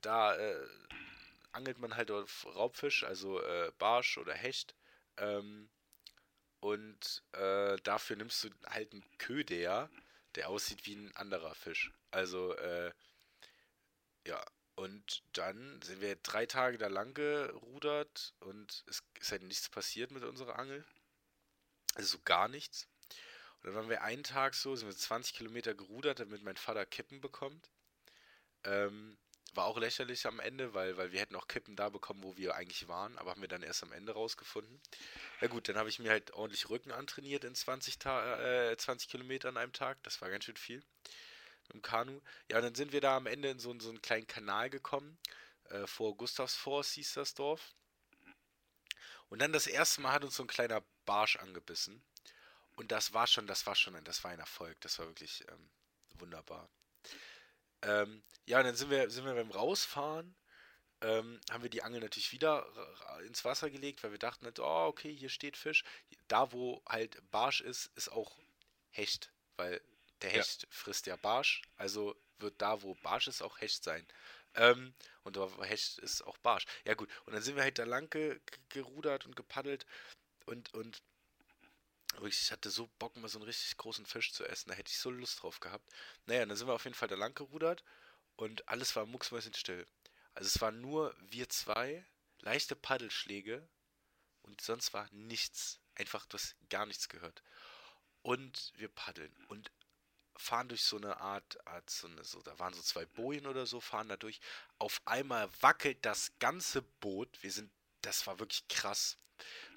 da 0.00 0.36
äh, 0.36 0.66
angelt 1.52 1.78
man 1.78 1.96
halt 1.96 2.10
auf 2.10 2.46
Raubfisch, 2.54 3.04
also 3.04 3.40
äh, 3.42 3.72
Barsch 3.78 4.18
oder 4.18 4.34
Hecht. 4.34 4.74
Ähm, 5.16 5.68
und 6.60 7.22
äh, 7.32 7.76
dafür 7.82 8.16
nimmst 8.16 8.44
du 8.44 8.50
halt 8.66 8.92
einen 8.92 9.04
Köder, 9.18 9.90
der 10.38 10.48
aussieht 10.48 10.86
wie 10.86 10.94
ein 10.94 11.14
anderer 11.16 11.54
Fisch. 11.54 11.92
Also, 12.12 12.54
äh, 12.54 12.92
ja. 14.26 14.42
Und 14.76 15.24
dann 15.32 15.82
sind 15.82 16.00
wir 16.00 16.14
drei 16.14 16.46
Tage 16.46 16.78
da 16.78 16.86
lang 16.86 17.12
gerudert 17.12 18.34
und 18.38 18.84
es 18.86 19.02
ist 19.18 19.32
halt 19.32 19.42
nichts 19.42 19.68
passiert 19.68 20.12
mit 20.12 20.22
unserer 20.22 20.56
Angel. 20.56 20.84
Also 21.96 22.18
so 22.18 22.22
gar 22.24 22.46
nichts. 22.46 22.86
Und 23.56 23.66
dann 23.66 23.74
waren 23.74 23.88
wir 23.88 24.02
einen 24.02 24.22
Tag 24.22 24.54
so, 24.54 24.76
sind 24.76 24.86
wir 24.86 24.96
20 24.96 25.34
Kilometer 25.34 25.74
gerudert, 25.74 26.20
damit 26.20 26.44
mein 26.44 26.56
Vater 26.56 26.86
Kippen 26.86 27.20
bekommt. 27.20 27.68
Ähm, 28.62 29.18
war 29.54 29.64
auch 29.64 29.78
lächerlich 29.78 30.26
am 30.26 30.40
Ende, 30.40 30.74
weil, 30.74 30.96
weil 30.96 31.12
wir 31.12 31.20
hätten 31.20 31.36
auch 31.36 31.48
Kippen 31.48 31.76
da 31.76 31.88
bekommen, 31.88 32.22
wo 32.22 32.36
wir 32.36 32.54
eigentlich 32.54 32.88
waren, 32.88 33.16
aber 33.18 33.30
haben 33.30 33.40
wir 33.40 33.48
dann 33.48 33.62
erst 33.62 33.82
am 33.82 33.92
Ende 33.92 34.12
rausgefunden. 34.12 34.80
Ja 35.40 35.48
gut, 35.48 35.68
dann 35.68 35.76
habe 35.76 35.88
ich 35.88 35.98
mir 35.98 36.10
halt 36.10 36.32
ordentlich 36.32 36.68
Rücken 36.68 36.92
antrainiert 36.92 37.44
in 37.44 37.54
20, 37.54 37.98
Ta 37.98 38.70
äh, 38.70 38.76
20 38.76 39.08
Kilometer 39.08 39.48
an 39.48 39.56
einem 39.56 39.72
Tag. 39.72 40.02
Das 40.02 40.20
war 40.20 40.30
ganz 40.30 40.44
schön 40.44 40.56
viel 40.56 40.82
dem 41.72 41.82
Kanu. 41.82 42.20
Ja, 42.50 42.58
und 42.58 42.64
dann 42.64 42.74
sind 42.74 42.92
wir 42.92 43.00
da 43.00 43.16
am 43.16 43.26
Ende 43.26 43.50
in 43.50 43.58
so, 43.58 43.78
so 43.78 43.88
einen 43.88 44.02
kleinen 44.02 44.26
Kanal 44.26 44.70
gekommen. 44.70 45.18
Äh, 45.64 45.86
vor 45.86 46.16
Gustavsforst 46.16 46.94
hieß 46.94 47.14
das 47.14 47.34
Dorf. 47.34 47.74
Und 49.28 49.40
dann 49.40 49.52
das 49.52 49.66
erste 49.66 50.00
Mal 50.00 50.12
hat 50.12 50.24
uns 50.24 50.36
so 50.36 50.44
ein 50.44 50.48
kleiner 50.48 50.82
Barsch 51.04 51.36
angebissen. 51.36 52.02
Und 52.76 52.92
das 52.92 53.12
war 53.12 53.26
schon, 53.26 53.46
das 53.46 53.66
war 53.66 53.74
schon 53.74 54.02
das 54.04 54.24
war 54.24 54.30
ein 54.30 54.38
Erfolg. 54.38 54.80
Das 54.80 54.98
war 54.98 55.06
wirklich 55.06 55.44
ähm, 55.48 55.70
wunderbar. 56.14 56.68
Ähm, 57.82 58.22
ja, 58.46 58.58
und 58.58 58.64
dann 58.64 58.74
sind 58.74 58.90
wir, 58.90 59.10
sind 59.10 59.24
wir 59.24 59.34
beim 59.34 59.50
Rausfahren, 59.50 60.34
ähm, 61.00 61.40
haben 61.50 61.62
wir 61.62 61.70
die 61.70 61.82
Angel 61.82 62.00
natürlich 62.00 62.32
wieder 62.32 62.66
ins 63.24 63.44
Wasser 63.44 63.70
gelegt, 63.70 64.02
weil 64.02 64.10
wir 64.10 64.18
dachten 64.18 64.44
halt, 64.46 64.58
oh, 64.58 64.86
okay, 64.86 65.14
hier 65.14 65.28
steht 65.28 65.56
Fisch. 65.56 65.84
Da, 66.26 66.50
wo 66.52 66.82
halt 66.88 67.22
Barsch 67.30 67.60
ist, 67.60 67.90
ist 67.94 68.10
auch 68.10 68.36
Hecht, 68.90 69.30
weil 69.56 69.80
der 70.22 70.30
Ja. 70.30 70.38
Hecht 70.38 70.66
frisst 70.70 71.06
ja 71.06 71.16
Barsch, 71.16 71.62
also 71.76 72.16
wird 72.38 72.60
da, 72.60 72.82
wo 72.82 72.94
Barsch 72.96 73.28
ist, 73.28 73.42
auch 73.42 73.60
Hecht 73.60 73.84
sein. 73.84 74.06
Ähm, 74.54 74.94
und 75.22 75.36
da, 75.36 75.56
wo 75.56 75.62
Hecht 75.62 75.98
ist, 75.98 76.22
auch 76.22 76.38
Barsch. 76.38 76.64
Ja 76.84 76.94
gut, 76.94 77.08
und 77.26 77.32
dann 77.32 77.42
sind 77.42 77.54
wir 77.54 77.62
halt 77.62 77.78
da 77.78 77.84
lang 77.84 78.10
ge- 78.10 78.40
gerudert 78.70 79.26
und 79.26 79.36
gepaddelt 79.36 79.86
und, 80.46 80.74
und 80.74 81.02
ich 82.24 82.50
hatte 82.52 82.70
so 82.70 82.88
Bock, 82.98 83.16
mal 83.16 83.28
so 83.28 83.38
einen 83.38 83.46
richtig 83.46 83.76
großen 83.76 84.06
Fisch 84.06 84.32
zu 84.32 84.44
essen, 84.44 84.70
da 84.70 84.74
hätte 84.74 84.90
ich 84.90 84.98
so 84.98 85.10
Lust 85.10 85.42
drauf 85.42 85.60
gehabt. 85.60 85.88
Naja, 86.26 86.44
dann 86.44 86.56
sind 86.56 86.66
wir 86.66 86.74
auf 86.74 86.84
jeden 86.84 86.96
Fall 86.96 87.08
da 87.08 87.16
lang 87.16 87.34
gerudert 87.34 87.84
und 88.36 88.68
alles 88.68 88.96
war 88.96 89.06
mucksmäuschenstill. 89.06 89.86
Also 90.34 90.48
es 90.48 90.60
waren 90.60 90.80
nur 90.80 91.14
wir 91.20 91.48
zwei, 91.48 92.04
leichte 92.40 92.76
Paddelschläge 92.76 93.66
und 94.42 94.60
sonst 94.60 94.92
war 94.94 95.08
nichts. 95.12 95.80
Einfach, 95.94 96.26
du 96.26 96.34
hast 96.34 96.56
gar 96.70 96.86
nichts 96.86 97.08
gehört. 97.08 97.42
Und 98.22 98.72
wir 98.76 98.88
paddeln 98.88 99.34
und 99.48 99.70
fahren 100.36 100.68
durch 100.68 100.84
so 100.84 100.96
eine 100.96 101.20
Art, 101.20 101.66
Art 101.66 101.90
so 101.90 102.06
eine, 102.06 102.22
so, 102.24 102.40
da 102.42 102.58
waren 102.58 102.72
so 102.72 102.82
zwei 102.82 103.04
Bojen 103.04 103.46
oder 103.46 103.66
so, 103.66 103.80
fahren 103.80 104.08
da 104.08 104.16
durch. 104.16 104.40
Auf 104.78 105.02
einmal 105.04 105.50
wackelt 105.60 105.98
das 106.02 106.32
ganze 106.38 106.82
Boot. 106.82 107.28
Wir 107.42 107.50
sind, 107.50 107.70
das 108.02 108.26
war 108.26 108.38
wirklich 108.38 108.66
krass. 108.68 109.16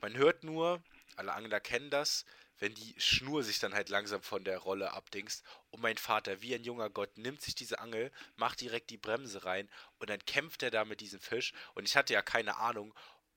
Man 0.01 0.15
hört 0.15 0.43
nur, 0.43 0.83
alle 1.17 1.33
Angler 1.33 1.59
kennen 1.59 1.89
das, 1.89 2.25
wenn 2.59 2.73
die 2.75 2.93
Schnur 2.99 3.43
sich 3.43 3.59
dann 3.59 3.73
halt 3.73 3.89
langsam 3.89 4.21
von 4.21 4.43
der 4.43 4.59
Rolle 4.59 4.93
abdingst. 4.93 5.43
Und 5.71 5.81
mein 5.81 5.97
Vater, 5.97 6.41
wie 6.41 6.53
ein 6.53 6.63
junger 6.63 6.89
Gott, 6.89 7.17
nimmt 7.17 7.41
sich 7.41 7.55
diese 7.55 7.79
Angel, 7.79 8.11
macht 8.35 8.61
direkt 8.61 8.91
die 8.91 8.97
Bremse 8.97 9.45
rein 9.45 9.69
und 9.97 10.09
dann 10.09 10.23
kämpft 10.25 10.61
er 10.63 10.71
da 10.71 10.85
mit 10.85 11.01
diesem 11.01 11.19
Fisch. 11.19 11.53
Und 11.73 11.87
ich 11.87 11.95
hatte 11.95 12.13
ja 12.13 12.21
keine 12.21 12.57
Ahnung 12.57 12.93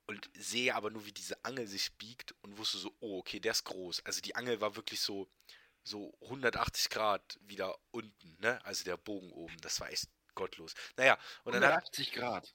und 0.06 0.30
sehe 0.34 0.74
aber 0.74 0.90
nur, 0.90 1.06
wie 1.06 1.12
diese 1.12 1.42
Angel 1.44 1.66
sich 1.66 1.94
biegt 1.94 2.34
und 2.42 2.58
wusste 2.58 2.78
so, 2.78 2.94
oh, 3.00 3.18
okay, 3.18 3.40
der 3.40 3.52
ist 3.52 3.64
groß. 3.64 4.04
Also 4.04 4.20
die 4.20 4.36
Angel 4.36 4.60
war 4.60 4.76
wirklich 4.76 5.00
so, 5.00 5.28
so 5.82 6.12
180 6.22 6.90
Grad 6.90 7.38
wieder 7.40 7.78
unten, 7.90 8.36
ne? 8.40 8.62
Also 8.64 8.84
der 8.84 8.96
Bogen 8.98 9.32
oben. 9.32 9.56
Das 9.62 9.80
war 9.80 9.90
echt 9.90 10.08
gottlos. 10.34 10.74
Naja, 10.96 11.18
und 11.44 11.54
dann 11.54 11.62
hat, 11.64 11.70
180 11.70 12.12
Grad. 12.12 12.54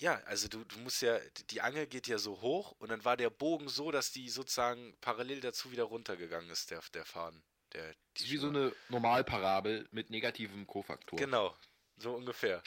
Ja, 0.00 0.14
also 0.24 0.48
du, 0.48 0.64
du 0.64 0.78
musst 0.78 1.02
ja, 1.02 1.18
die 1.50 1.60
Angel 1.60 1.86
geht 1.86 2.08
ja 2.08 2.18
so 2.18 2.40
hoch 2.40 2.72
und 2.78 2.90
dann 2.90 3.04
war 3.04 3.16
der 3.16 3.30
Bogen 3.30 3.68
so, 3.68 3.90
dass 3.90 4.12
die 4.12 4.30
sozusagen 4.30 4.96
parallel 5.00 5.40
dazu 5.40 5.70
wieder 5.70 5.84
runtergegangen 5.84 6.50
ist, 6.50 6.70
der, 6.70 6.82
der 6.94 7.04
Faden. 7.04 7.42
Der, 7.74 7.94
die 8.16 8.30
Wie 8.30 8.36
so 8.38 8.48
eine 8.48 8.74
Normalparabel 8.88 9.86
mit 9.92 10.10
negativem 10.10 10.66
Kofaktor. 10.66 11.18
Genau, 11.18 11.54
so 11.98 12.14
ungefähr 12.14 12.62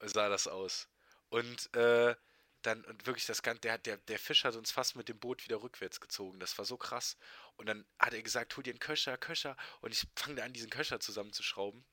sah 0.00 0.28
das 0.28 0.48
aus. 0.48 0.88
Und 1.28 1.74
äh, 1.76 2.16
dann, 2.62 2.84
und 2.84 3.06
wirklich 3.06 3.26
das 3.26 3.42
Ganze, 3.42 3.60
der, 3.60 3.78
der, 3.78 3.98
der 3.98 4.18
Fisch 4.18 4.44
hat 4.44 4.56
uns 4.56 4.70
fast 4.70 4.96
mit 4.96 5.08
dem 5.08 5.18
Boot 5.18 5.44
wieder 5.44 5.62
rückwärts 5.62 6.00
gezogen. 6.00 6.40
Das 6.40 6.56
war 6.58 6.64
so 6.64 6.76
krass. 6.76 7.16
Und 7.56 7.66
dann 7.66 7.84
hat 7.98 8.14
er 8.14 8.22
gesagt, 8.22 8.56
hol 8.56 8.62
dir 8.62 8.70
einen 8.70 8.78
Köcher, 8.78 9.18
Köcher. 9.18 9.56
Und 9.80 9.92
ich 9.92 10.06
fange 10.16 10.42
an, 10.42 10.52
diesen 10.52 10.70
Köcher 10.70 11.00
zusammenzuschrauben. 11.00 11.84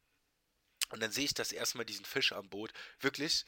Und 0.91 1.01
dann 1.01 1.11
sehe 1.11 1.25
ich 1.25 1.33
das 1.33 1.51
erstmal 1.51 1.85
diesen 1.85 2.05
Fisch 2.05 2.31
am 2.31 2.49
Boot. 2.49 2.71
Wirklich, 2.99 3.45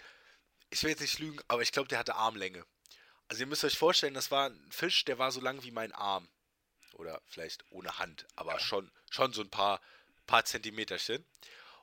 ich 0.72 0.82
will 0.84 0.90
jetzt 0.90 1.01
nicht 1.01 1.20
lügen, 1.20 1.40
aber 1.48 1.62
ich 1.62 1.72
glaube, 1.72 1.90
der 1.90 2.00
hatte 2.00 2.16
Armlänge. 2.16 2.66
Also 3.28 3.44
ihr 3.44 3.48
müsst 3.48 3.63
euch 3.63 3.78
vorstellen, 3.78 4.13
das 4.13 4.32
war 4.32 4.50
ein 4.50 4.72
Fisch, 4.72 5.06
der 5.06 5.20
war 5.20 5.32
so 5.32 5.40
lang 5.40 5.62
wie 5.63 5.72
mein 5.72 5.92
Arm. 5.92 6.28
Oder 6.94 7.22
vielleicht 7.28 7.63
ohne 7.70 8.00
Hand, 8.00 8.25
aber 8.36 8.60
schon, 8.60 8.92
schon 9.10 9.32
so 9.34 9.42
ein 9.42 9.50
paar, 9.50 9.82
paar 10.28 10.44
Zentimeterchen. 10.44 11.25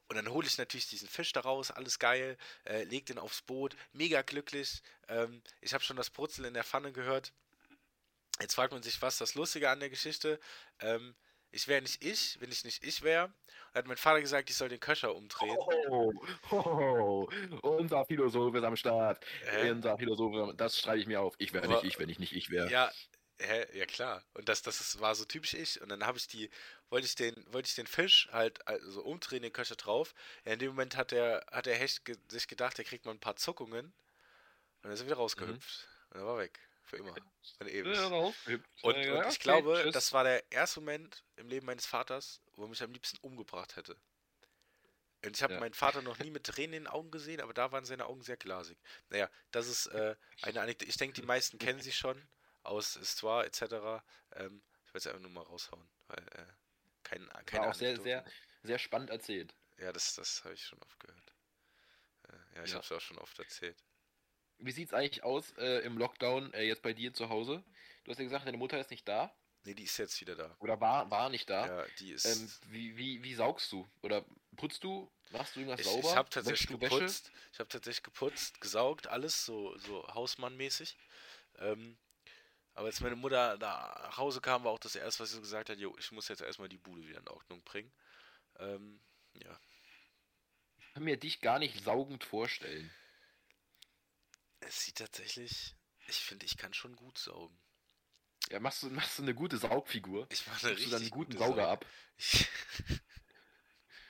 Und 0.09 0.17
dann 0.17 0.29
hole 0.29 0.47
ich 0.47 0.57
natürlich 0.57 0.89
diesen 0.89 1.09
Fisch 1.09 1.33
da 1.33 1.41
raus, 1.41 1.71
alles 1.71 1.99
geil, 1.99 2.39
äh, 2.65 2.85
leg 2.85 3.07
den 3.07 3.19
aufs 3.19 3.43
Boot, 3.43 3.77
mega 3.93 4.23
glücklich. 4.23 4.83
Ähm, 5.09 5.43
ich 5.61 5.75
habe 5.75 5.85
schon 5.85 5.97
das 5.97 6.11
Brutzeln 6.11 6.47
in 6.47 6.55
der 6.55 6.65
Pfanne 6.65 6.93
gehört. 6.93 7.33
Jetzt 8.41 8.55
fragt 8.55 8.73
man 8.73 8.83
sich, 8.83 9.01
was 9.03 9.19
das 9.19 9.35
Lustige 9.35 9.69
an 9.69 9.81
der 9.81 9.91
Geschichte? 9.91 10.41
Ähm, 10.81 11.15
ich 11.51 11.69
wäre 11.69 11.83
nicht 11.83 12.03
ich, 12.03 12.41
wenn 12.41 12.53
ich 12.53 12.65
nicht 12.65 12.85
ich 12.85 13.03
wäre. 13.03 13.33
Hat 13.79 13.87
mein 13.87 13.97
Vater 13.97 14.21
gesagt, 14.21 14.51
ich 14.51 14.57
soll 14.57 14.69
den 14.69 14.81
Köcher 14.81 15.15
umdrehen. 15.15 15.57
Oh, 15.57 16.13
oh, 16.51 17.29
unser 17.63 18.05
Philosoph 18.05 18.55
ist 18.55 18.65
am 18.65 18.77
Start. 18.77 19.25
Hä? 19.45 19.71
Unser 19.71 19.97
Philosoph, 19.97 20.57
das 20.57 20.81
schreibe 20.81 20.99
ich 20.99 21.07
mir 21.07 21.21
auf. 21.21 21.35
Ich 21.39 21.53
wäre 21.53 21.69
nicht 21.69 21.85
ich, 21.85 21.99
wenn 22.01 22.09
ich 22.09 22.19
nicht 22.19 22.33
ich 22.33 22.51
wäre. 22.51 22.69
Ja, 22.71 22.91
hä? 23.39 23.67
ja 23.73 23.87
klar. 23.87 24.25
Und 24.35 24.49
das, 24.49 24.63
das 24.63 24.81
ist, 24.81 25.01
war 25.01 25.15
so 25.15 25.25
typisch 25.25 25.55
ich. 25.55 25.81
Und 25.81 25.91
dann 25.91 26.05
habe 26.05 26.19
ich 26.19 26.27
die, 26.27 26.51
wollte 26.91 27.07
ich 27.07 27.15
den, 27.15 27.35
wollte 27.53 27.69
ich 27.69 27.77
den 27.77 27.87
Fisch 27.87 28.29
halt 28.33 28.67
also 28.67 29.03
umdrehen, 29.05 29.43
den 29.43 29.53
Köcher 29.53 29.77
drauf. 29.77 30.13
Ja, 30.45 30.55
in 30.55 30.59
dem 30.59 30.71
Moment 30.71 30.97
hat 30.97 31.13
der, 31.13 31.47
hat 31.53 31.67
der 31.67 31.77
Hecht 31.77 32.05
ge 32.05 32.17
sich 32.29 32.49
gedacht, 32.49 32.79
der 32.79 32.85
kriegt 32.85 33.07
mal 33.07 33.13
ein 33.13 33.21
paar 33.21 33.37
Zuckungen. 33.37 33.87
Und 33.87 33.95
dann 34.83 34.91
ist 34.91 35.01
er 35.01 35.07
wieder 35.07 35.17
rausgehüpft. 35.17 35.89
Und 36.11 36.21
er 36.21 36.27
war 36.27 36.39
weg. 36.39 36.59
Für 36.89 36.97
immer. 36.97 37.15
Und 37.61 37.69
ewig. 37.69 37.99
Und, 38.83 38.97
und 38.97 39.27
ich 39.29 39.41
glaube, 39.41 39.91
das 39.93 40.13
war 40.13 40.25
der 40.25 40.51
erste 40.51 40.81
Moment 40.81 41.25
im 41.37 41.49
Leben 41.49 41.67
meines 41.67 41.87
Vaters, 41.87 42.41
wo 42.55 42.63
er 42.65 42.69
mich 42.69 42.83
am 42.83 42.93
liebsten 42.93 43.19
umgebracht 43.21 43.77
hätte. 43.77 43.97
Und 45.25 45.37
ich 45.37 45.43
habe 45.43 45.55
Ja. 45.55 45.61
meinen 45.61 45.75
Vater 45.75 46.01
noch 46.01 46.19
nie 46.19 46.31
mit 46.31 46.45
Tränen 46.45 46.75
in 46.75 46.85
den 46.85 46.87
Augen 46.87 47.11
gesehen, 47.11 47.41
aber 47.41 47.53
da 47.53 47.73
waren 47.73 47.85
seine 47.85 48.07
Augen 48.07 48.23
sehr 48.23 48.37
glasig. 48.37 48.79
Naja, 49.09 49.29
das 49.51 49.67
ist 49.67 49.87
äh, 49.89 50.17
eine 50.43 50.61
Anekdote. 50.63 50.89
Ich 50.89 50.97
denke, 50.97 51.21
die 51.21 51.27
meisten 51.27 51.59
kennen 51.77 51.81
sie 51.81 51.93
schon 51.93 52.27
aus 52.63 52.95
Histoire 52.95 53.45
etc. 53.45 54.03
Ähm, 54.33 54.63
ich 54.87 54.95
will 54.95 54.99
es 54.99 55.07
einfach 55.07 55.21
nur 55.21 55.31
mal 55.31 55.43
raushauen, 55.43 55.89
weil 56.07 56.25
äh, 56.33 56.47
kein, 57.03 57.29
keine 57.47 57.65
war 57.65 57.71
auch 57.71 57.75
sehr, 57.75 58.01
sehr, 58.01 58.25
sehr 58.63 58.79
spannend 58.79 59.11
erzählt. 59.11 59.55
Ja, 59.79 59.93
das, 59.93 60.15
das 60.15 60.45
habe 60.45 60.55
ich 60.55 60.65
schon 60.65 60.81
oft 60.83 60.99
gehört. 61.01 61.35
Äh, 62.29 62.57
ja, 62.57 62.65
ich 62.65 62.71
Ja. 62.71 62.77
habe 62.77 62.85
es 62.85 62.93
auch 62.93 63.01
schon 63.01 63.19
oft 63.19 63.39
erzählt. 63.39 63.77
Wie 64.59 64.73
sieht's 64.73 64.93
eigentlich 64.93 65.23
aus 65.23 65.53
äh, 65.59 65.85
im 65.85 65.99
Lockdown 65.99 66.53
äh, 66.55 66.63
jetzt 66.63 66.83
bei 66.83 66.93
dir 66.93 67.13
zu 67.15 67.29
Hause? 67.29 67.63
Du 68.05 68.11
hast 68.11 68.19
ja 68.19 68.25
gesagt, 68.25 68.47
deine 68.47 68.57
Mutter 68.57 68.79
ist 68.79 68.91
nicht 68.91 69.07
da 69.07 69.33
Nee, 69.65 69.75
die 69.75 69.85
ist 69.85 69.99
jetzt 69.99 70.21
wieder 70.21 70.35
da. 70.35 70.57
oder 70.61 70.81
war, 70.81 71.11
war 71.11 71.29
nicht 71.29 71.51
da. 71.51 71.67
Ja, 71.67 71.87
die 71.99 72.13
ist. 72.13 72.25
Ähm, 72.25 72.51
wie, 72.71 72.97
wie, 72.97 73.23
wie 73.23 73.35
saugst 73.35 73.71
du? 73.73 73.87
Oder 74.03 74.25
putzt 74.57 74.83
du? 74.85 75.11
Machst 75.31 75.55
du 75.57 75.61
irgendwas 75.61 75.81
Ich, 75.81 75.87
sauber? 75.87 76.09
ich 76.09 76.17
habe 76.17 76.31
tatsächlich 76.31 76.69
geputzt. 76.69 77.31
Ich 77.53 77.59
habe 77.59 77.69
tatsächlich 77.69 78.03
geputzt, 78.03 78.61
gesaugt, 78.61 79.09
alles 79.09 79.45
so, 79.45 79.77
so 79.79 80.07
Hausmannmäßig. 80.15 80.97
Ähm, 81.59 81.99
aber 82.73 82.87
als 82.87 83.01
meine 83.01 83.17
Mutter 83.17 83.59
nach 83.59 84.17
Hause 84.17 84.41
kam, 84.41 84.65
war 84.65 84.73
auch 84.73 84.79
das 84.79 84.95
erste, 84.97 85.23
was 85.25 85.33
sie 85.33 85.41
gesagt 85.41 85.69
hat: 85.69 85.79
Jo, 85.79 85.95
ich 85.99 86.13
muss 86.13 86.29
jetzt 86.29 86.41
erstmal 86.41 86.69
die 86.69 86.79
Bude 86.79 87.07
wieder 87.07 87.19
in 87.19 87.29
Ordnung 87.29 87.63
bringen. 87.65 87.93
Ähm, 88.59 89.01
ja. 89.35 89.61
Ich 90.79 90.95
kann 90.95 91.03
mir 91.05 91.17
dich 91.19 91.41
gar 91.41 91.59
nicht 91.59 91.85
saugend 91.85 92.25
vorstellen. 92.25 92.91
Es 94.61 94.85
sieht 94.85 94.97
tatsächlich. 94.99 95.75
Ich 96.09 96.17
finde, 96.19 96.47
ich 96.47 96.57
kann 96.57 96.73
schon 96.75 96.97
gut 96.97 97.19
saugen. 97.19 97.59
Ja, 98.51 98.61
machst 98.61 98.83
du, 98.83 98.91
machst 98.91 99.19
du 99.19 99.23
eine 99.23 99.35
gute 99.35 99.59
Saugfigur? 99.59 100.27
Ich 100.31 100.47
mache 100.47 100.67
eine 100.69 100.77
Gibst 100.77 100.87
du 100.87 100.91
dann 100.91 100.97
einen 100.97 101.05
richtig 101.05 101.11
guten 101.11 101.33
gute 101.33 101.45
Sauger 101.45 101.63
Saug- 101.65 101.71
ab? 101.71 101.87
Ich, 102.17 102.49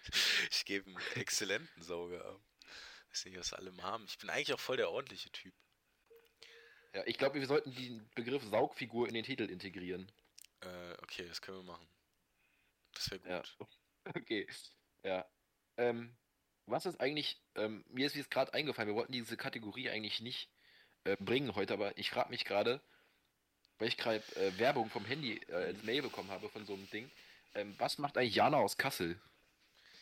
ich 0.51 0.65
gebe 0.65 0.87
einen 0.89 0.99
exzellenten 1.17 1.83
Sauger 1.83 2.25
ab. 2.25 2.41
Weiß 3.11 3.25
nicht, 3.25 3.39
was 3.39 3.53
alle 3.53 3.73
mal 3.73 3.83
haben. 3.85 4.05
Ich 4.07 4.19
bin 4.19 4.31
eigentlich 4.31 4.53
auch 4.53 4.61
voll 4.61 4.77
der 4.77 4.91
ordentliche 4.91 5.31
Typ. 5.31 5.55
Ja, 6.95 7.03
ich 7.07 7.19
glaube, 7.19 7.39
wir 7.41 7.47
sollten 7.47 7.75
den 7.75 8.09
Begriff 8.15 8.43
Saugfigur 8.45 9.09
in 9.09 9.15
den 9.15 9.25
Titel 9.25 9.45
integrieren. 9.51 10.11
Äh, 10.61 10.93
okay, 11.03 11.27
das 11.27 11.43
können 11.43 11.59
wir 11.59 11.65
machen. 11.65 11.89
Das 12.95 13.11
wäre 13.11 13.21
gut. 13.21 13.29
Ja. 13.31 13.43
Okay. 14.15 14.49
Ja. 15.03 15.29
Ähm, 15.77 16.17
was 16.71 16.87
ist 16.87 17.01
eigentlich, 17.01 17.41
ähm, 17.55 17.85
mir 17.89 18.07
ist 18.07 18.17
jetzt 18.17 18.31
gerade 18.31 18.53
eingefallen, 18.55 18.89
wir 18.89 18.95
wollten 18.95 19.13
diese 19.13 19.37
Kategorie 19.37 19.89
eigentlich 19.91 20.21
nicht 20.21 20.49
äh, 21.05 21.17
bringen 21.17 21.55
heute, 21.55 21.75
aber 21.75 21.97
ich 21.99 22.11
frage 22.11 22.31
mich 22.31 22.45
gerade, 22.45 22.81
weil 23.79 23.89
ich 23.89 23.97
gerade 23.97 24.23
äh, 24.37 24.59
Werbung 24.59 24.91
vom 24.91 25.05
Handy 25.05 25.39
äh, 25.49 25.55
als 25.55 25.83
Mail 25.83 26.03
bekommen 26.03 26.31
habe 26.31 26.49
von 26.49 26.67
so 26.67 26.75
einem 26.75 26.89
Ding, 26.91 27.11
ähm, 27.55 27.75
was 27.79 27.99
macht 27.99 28.17
eigentlich 28.19 28.35
Jana 28.35 28.59
aus 28.59 28.77
Kassel? 28.77 29.21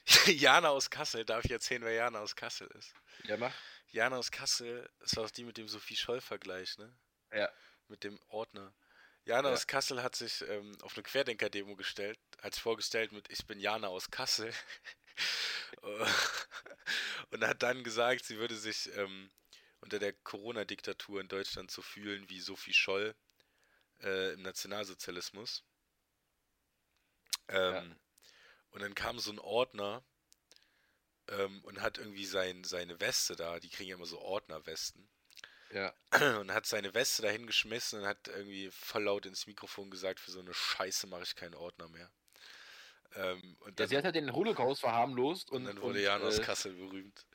Jana 0.27 0.69
aus 0.69 0.91
Kassel, 0.91 1.25
darf 1.25 1.45
ich 1.45 1.51
erzählen, 1.51 1.83
wer 1.83 1.93
Jana 1.93 2.21
aus 2.21 2.37
Kassel 2.37 2.69
ist? 2.79 2.95
Ja, 3.25 3.37
mach. 3.37 3.55
Jana 3.91 4.17
aus 4.17 4.31
Kassel, 4.31 4.89
das 5.01 5.17
war 5.17 5.25
auch 5.25 5.31
die 5.31 5.45
mit 5.45 5.57
dem 5.57 5.69
Sophie 5.69 5.97
Scholl-Vergleich, 5.97 6.79
ne? 6.79 6.97
Ja. 7.33 7.49
Mit 7.89 8.05
dem 8.05 8.19
Ordner. 8.29 8.73
Jana 9.25 9.49
Ja. 9.49 9.55
aus 9.55 9.67
Kassel 9.67 10.03
hat 10.03 10.15
sich 10.15 10.43
ähm, 10.43 10.77
auf 10.83 10.95
eine 10.95 11.03
Querdenker-Demo 11.03 11.77
gestellt, 11.77 12.19
hat 12.41 12.55
sich 12.55 12.63
vorgestellt 12.63 13.13
mit 13.13 13.29
Ich 13.31 13.45
bin 13.47 13.59
Jana 13.61 13.89
aus 13.89 14.11
Kassel. 14.11 14.53
Und 17.31 17.45
hat 17.45 17.63
dann 17.63 17.85
gesagt, 17.85 18.25
sie 18.25 18.39
würde 18.39 18.57
sich 18.57 18.91
ähm, 18.97 19.31
unter 19.81 19.99
der 19.99 20.13
Corona-Diktatur 20.13 21.21
in 21.21 21.29
Deutschland 21.29 21.71
so 21.71 21.83
fühlen 21.83 22.29
wie 22.29 22.41
Sophie 22.41 22.73
Scholl 22.75 23.15
äh, 24.03 24.33
im 24.35 24.43
Nationalsozialismus. 24.43 25.65
Ähm, 27.49 27.99
Und 28.71 28.83
dann 28.83 28.95
kam 28.95 29.19
so 29.19 29.33
ein 29.33 29.39
Ordner 29.41 30.05
ähm, 31.29 31.63
und 31.65 31.81
hat 31.81 31.99
irgendwie 31.99 32.27
sein, 32.27 32.65
seine 32.65 33.01
Weste 33.01 33.37
da, 33.37 33.61
die 33.61 33.69
kriegen 33.71 33.91
ja 33.91 33.97
immer 33.97 34.07
so 34.07 34.21
Ordnerwesten 34.21 35.09
Ja. 35.71 35.95
und 36.41 36.53
hat 36.53 36.67
seine 36.67 36.95
Weste 36.95 37.23
dahin 37.23 37.47
geschmissen 37.47 38.01
und 38.01 38.07
hat 38.07 38.29
irgendwie 38.29 38.71
voll 38.71 39.05
laut 39.05 39.27
ins 39.27 39.47
Mikrofon 39.47 39.91
gesagt, 39.91 40.21
für 40.21 40.31
so 40.31 40.41
eine 40.41 40.55
Scheiße 40.55 41.07
mache 41.09 41.23
ich 41.25 41.35
keinen 41.37 41.55
Ordner 41.55 41.89
mehr. 41.89 42.11
Ähm, 43.17 43.57
und, 43.61 43.81
ja. 43.81 43.87
Sie 43.87 43.97
hat 43.97 44.05
halt 44.05 44.15
den 44.15 44.33
Holocaust 44.33 44.81
verharmlost 44.81 45.51
und 45.51 45.63
und, 45.63 45.65
dann 45.67 45.81
wurde 45.83 45.99
und, 45.99 46.05
Jan 46.05 46.23
aus 46.23 46.39
äh, 46.39 46.43
Kassel 46.43 46.73
berühmt. 46.75 47.27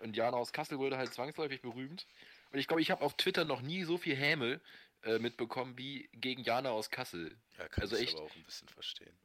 Und 0.00 0.16
Jana 0.16 0.36
aus 0.36 0.52
Kassel 0.52 0.78
wurde 0.78 0.96
halt 0.98 1.14
zwangsläufig 1.14 1.60
berühmt. 1.62 2.06
Und 2.50 2.58
ich 2.58 2.66
glaube, 2.66 2.82
ich 2.82 2.90
habe 2.90 3.02
auf 3.04 3.16
Twitter 3.16 3.44
noch 3.44 3.62
nie 3.62 3.84
so 3.84 3.98
viel 3.98 4.16
Häme 4.16 4.60
äh, 5.04 5.18
mitbekommen 5.20 5.78
wie 5.78 6.08
gegen 6.12 6.42
Jana 6.42 6.70
aus 6.70 6.90
Kassel. 6.90 7.36
Ja, 7.56 7.68
kann 7.68 7.82
also 7.82 7.94
ich 7.96 8.02
echt- 8.08 8.16
aber 8.16 8.24
auch 8.26 8.34
ein 8.34 8.42
bisschen 8.44 8.68
verstehen. 8.68 9.16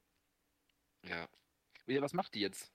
Ja. 1.03 1.27
Ja, 1.87 2.01
was 2.01 2.13
macht 2.13 2.33
die 2.35 2.41
jetzt? 2.41 2.71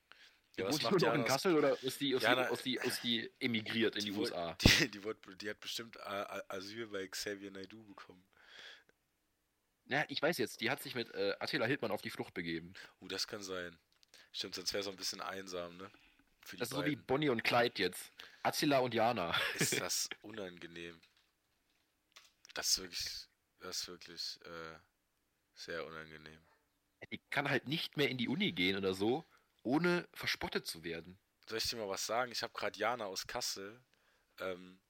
Ja, 0.56 0.64
Wohnt 0.64 0.74
was 0.74 0.78
die 0.78 0.84
macht 0.84 0.92
nur 0.92 1.00
noch 1.00 1.06
Jan 1.06 1.20
in 1.20 1.26
Kassel 1.26 1.56
oder 1.56 1.80
ist 1.82 2.00
die, 2.00 2.12
ist, 2.12 2.22
Jana- 2.22 2.48
die, 2.48 2.52
ist, 2.54 2.64
die, 2.64 2.74
ist 2.76 3.04
die 3.04 3.30
emigriert 3.40 3.96
in 3.96 4.04
die, 4.04 4.14
wurde- 4.16 4.32
USA? 4.32 4.56
Die, 4.80 4.90
die, 4.90 5.04
wurde, 5.04 5.36
die 5.36 5.48
hat 5.50 5.60
bestimmt 5.60 5.96
Asyl 6.04 6.88
bei 6.88 7.06
Xavier 7.06 7.50
Naidoo 7.52 7.82
bekommen. 7.84 8.22
Ja, 9.86 10.04
ich 10.08 10.22
weiß 10.22 10.38
jetzt, 10.38 10.60
die 10.60 10.70
hat 10.70 10.82
sich 10.82 10.94
mit 10.94 11.12
äh, 11.14 11.34
Attila 11.38 11.66
Hildmann 11.66 11.90
auf 11.90 12.02
die 12.02 12.10
Flucht 12.10 12.34
begeben. 12.34 12.72
Uh, 13.00 13.08
das 13.08 13.26
kann 13.26 13.42
sein. 13.42 13.78
Stimmt, 14.32 14.54
sonst 14.54 14.72
wäre 14.72 14.80
es 14.80 14.86
auch 14.86 14.92
ein 14.92 14.96
bisschen 14.96 15.20
einsam, 15.20 15.76
ne? 15.76 15.90
Für 16.40 16.56
Das 16.56 16.68
ist 16.70 16.74
so 16.74 16.84
wie 16.84 16.96
beiden. 16.96 17.06
Bonnie 17.06 17.28
und 17.28 17.42
Clyde 17.44 17.82
jetzt. 17.82 18.10
Attila 18.42 18.78
und 18.78 18.94
Jana. 18.94 19.34
ist 19.54 19.80
das 19.80 20.08
unangenehm. 20.22 21.00
Das 22.54 22.68
ist 22.68 22.78
wirklich, 22.78 23.28
das 23.60 23.80
ist 23.80 23.88
wirklich 23.88 24.40
äh, 24.44 24.78
sehr 25.54 25.84
unangenehm. 25.86 26.40
Die 27.10 27.18
kann 27.30 27.48
halt 27.48 27.66
nicht 27.66 27.96
mehr 27.96 28.08
in 28.08 28.18
die 28.18 28.28
Uni 28.28 28.52
gehen 28.52 28.76
oder 28.76 28.94
so, 28.94 29.24
ohne 29.62 30.08
verspottet 30.14 30.66
zu 30.66 30.84
werden. 30.84 31.18
Soll 31.46 31.58
ich 31.58 31.68
dir 31.68 31.76
mal 31.76 31.88
was 31.88 32.06
sagen? 32.06 32.32
Ich 32.32 32.42
habe 32.42 32.52
gerade 32.52 32.78
Jana 32.78 33.06
aus 33.06 33.26
Kassel 33.26 33.82
ähm, 34.38 34.80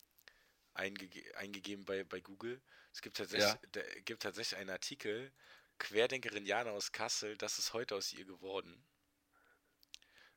eingege 0.74 1.36
eingegeben 1.36 1.84
bei, 1.84 2.04
bei 2.04 2.20
Google. 2.20 2.60
Es 2.92 3.00
gibt 3.00 3.16
tatsächlich, 3.16 3.48
Ja. 3.50 3.58
da, 3.72 3.80
gibt 4.04 4.22
tatsächlich 4.22 4.58
einen 4.58 4.70
Artikel, 4.70 5.32
Querdenkerin 5.78 6.46
Jana 6.46 6.70
aus 6.70 6.92
Kassel, 6.92 7.36
das 7.36 7.58
ist 7.58 7.72
heute 7.72 7.96
aus 7.96 8.12
ihr 8.12 8.24
geworden. 8.24 8.84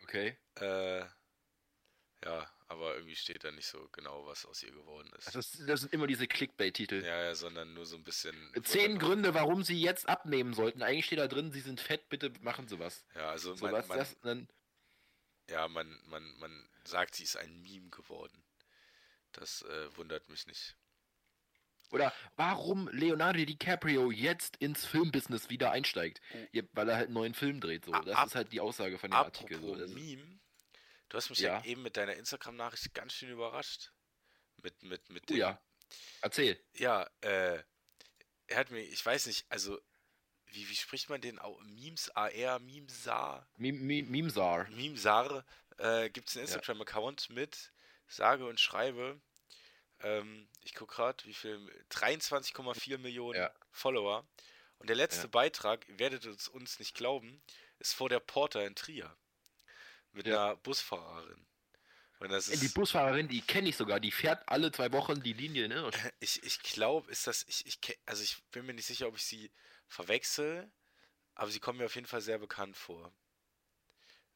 Okay. 0.03 0.37
Äh, 0.55 0.99
ja, 2.23 2.49
aber 2.67 2.95
irgendwie 2.95 3.15
steht 3.15 3.43
da 3.43 3.51
nicht 3.51 3.67
so 3.67 3.87
genau, 3.91 4.25
was 4.25 4.45
aus 4.45 4.63
ihr 4.63 4.71
geworden 4.71 5.11
ist. 5.17 5.27
Das, 5.27 5.35
ist, 5.53 5.67
das 5.69 5.81
sind 5.81 5.93
immer 5.93 6.07
diese 6.07 6.27
Clickbait-Titel. 6.27 7.03
ja, 7.03 7.23
ja, 7.23 7.35
sondern 7.35 7.73
nur 7.73 7.85
so 7.85 7.95
ein 7.97 8.03
bisschen. 8.03 8.51
Zehn 8.63 8.97
Gründe, 8.97 9.33
warum 9.33 9.63
sie 9.63 9.79
jetzt 9.79 10.07
abnehmen 10.09 10.53
sollten. 10.53 10.81
Eigentlich 10.81 11.05
steht 11.05 11.19
da 11.19 11.27
drin, 11.27 11.51
sie 11.51 11.59
sind 11.61 11.79
fett, 11.81 12.09
bitte 12.09 12.31
machen 12.41 12.67
sie 12.67 12.79
was. 12.79 13.05
Ja, 13.15 13.29
also 13.29 13.53
So 13.55 13.65
man, 13.65 13.73
was 13.73 13.87
man, 13.87 13.97
das 13.97 14.19
dann. 14.21 14.47
ja, 15.49 15.67
man, 15.67 16.01
man, 16.07 16.37
man 16.39 16.69
sagt, 16.85 17.15
sie 17.15 17.23
ist 17.23 17.37
ein 17.37 17.61
Meme 17.61 17.89
geworden. 17.89 18.43
Das 19.33 19.61
äh, 19.63 19.95
wundert 19.97 20.29
mich 20.29 20.47
nicht. 20.47 20.75
Oder 21.95 22.13
warum 22.35 22.87
Leonardo 22.89 23.43
DiCaprio 23.43 24.11
jetzt 24.11 24.57
ins 24.57 24.85
Filmbusiness 24.85 25.49
wieder 25.49 25.71
einsteigt. 25.71 26.21
Ja, 26.51 26.61
weil 26.73 26.89
er 26.89 26.95
halt 26.97 27.05
einen 27.07 27.13
neuen 27.15 27.33
Film 27.33 27.59
dreht. 27.61 27.85
So. 27.85 27.91
Das 27.91 28.15
ab- 28.15 28.27
ist 28.27 28.35
halt 28.35 28.51
die 28.51 28.59
Aussage 28.59 28.97
von 28.99 29.09
dem 29.09 29.15
Artikel. 29.15 29.59
So. 29.59 29.75
Meme, 29.93 30.39
du 31.09 31.17
hast 31.17 31.29
mich 31.29 31.39
ja. 31.39 31.59
Ja. 31.59 31.65
eben 31.65 31.81
mit 31.81 31.97
deiner 31.97 32.13
Instagram-Nachricht 32.15 32.93
ganz 32.93 33.13
schön 33.13 33.29
überrascht. 33.29 33.91
Mit, 34.61 34.83
mit, 34.83 35.09
mit 35.09 35.23
oh 35.23 35.27
dem. 35.27 35.37
ja. 35.37 35.61
Erzähl. 36.21 36.59
Ja, 36.73 37.07
äh, 37.21 37.61
er 38.47 38.57
hat 38.57 38.71
mir, 38.71 38.81
ich 38.81 39.05
weiß 39.05 39.27
nicht, 39.27 39.45
also, 39.49 39.79
wie, 40.47 40.67
wie 40.69 40.75
spricht 40.75 41.09
man 41.09 41.21
den 41.21 41.39
auch? 41.39 41.59
Memes, 41.61 42.09
AR, 42.15 42.59
Memesar, 42.59 43.47
Meme- 43.57 43.79
Meme- 43.79 44.09
Memesar. 44.09 44.69
Memesar, 44.69 45.45
äh, 45.77 46.09
gibt 46.09 46.29
es 46.29 46.35
einen. 46.37 46.45
Instagram-Account 46.45 47.29
mit, 47.29 47.71
sage 48.07 48.45
und 48.47 48.59
schreibe, 48.59 49.19
ähm, 50.01 50.47
ich 50.63 50.73
gucke 50.75 50.95
gerade, 50.95 51.23
wie 51.25 51.33
viel, 51.33 51.57
23,4 51.89 52.97
Millionen 52.97 53.39
Ja. 53.39 53.53
Follower. 53.71 54.27
Und 54.77 54.89
der 54.89 54.95
letzte 54.95 55.23
Ja. 55.23 55.27
Beitrag, 55.27 55.87
ihr 55.87 55.99
werdet 55.99 56.25
es 56.25 56.47
uns 56.47 56.79
nicht 56.79 56.95
glauben, 56.95 57.41
ist 57.79 57.93
vor 57.93 58.09
der 58.09 58.19
Porter 58.19 58.65
in 58.65 58.75
Trier. 58.75 59.15
Mit 60.11 60.27
Ja. 60.27 60.45
einer 60.47 60.55
Busfahrerin. 60.57 61.45
Das 62.19 62.45
Die 62.47 62.53
ist, 62.65 62.73
Busfahrerin, 62.73 63.27
die 63.27 63.41
kenne 63.41 63.69
ich 63.69 63.75
sogar. 63.77 63.99
Die 63.99 64.11
fährt 64.11 64.47
alle 64.47 64.71
zwei 64.71 64.91
Wochen 64.93 65.21
die 65.21 65.33
Linie. 65.33 65.67
Ne? 65.67 65.91
ich, 66.19 66.41
ich 66.43 66.59
glaube, 66.59 67.11
ist 67.11 67.27
das, 67.27 67.43
ich, 67.47 67.65
ich, 67.65 67.99
also 68.05 68.23
ich 68.23 68.41
bin 68.51 68.65
mir 68.65 68.73
nicht 68.73 68.85
sicher, 68.87 69.07
ob 69.07 69.15
ich 69.17 69.25
sie 69.25 69.51
verwechsel, 69.87 70.71
aber 71.35 71.51
sie 71.51 71.59
kommt 71.59 71.77
mir 71.77 71.85
auf 71.85 71.95
jeden 71.95 72.07
Fall 72.07 72.21
sehr 72.21 72.39
bekannt 72.39 72.77
vor. 72.77 73.13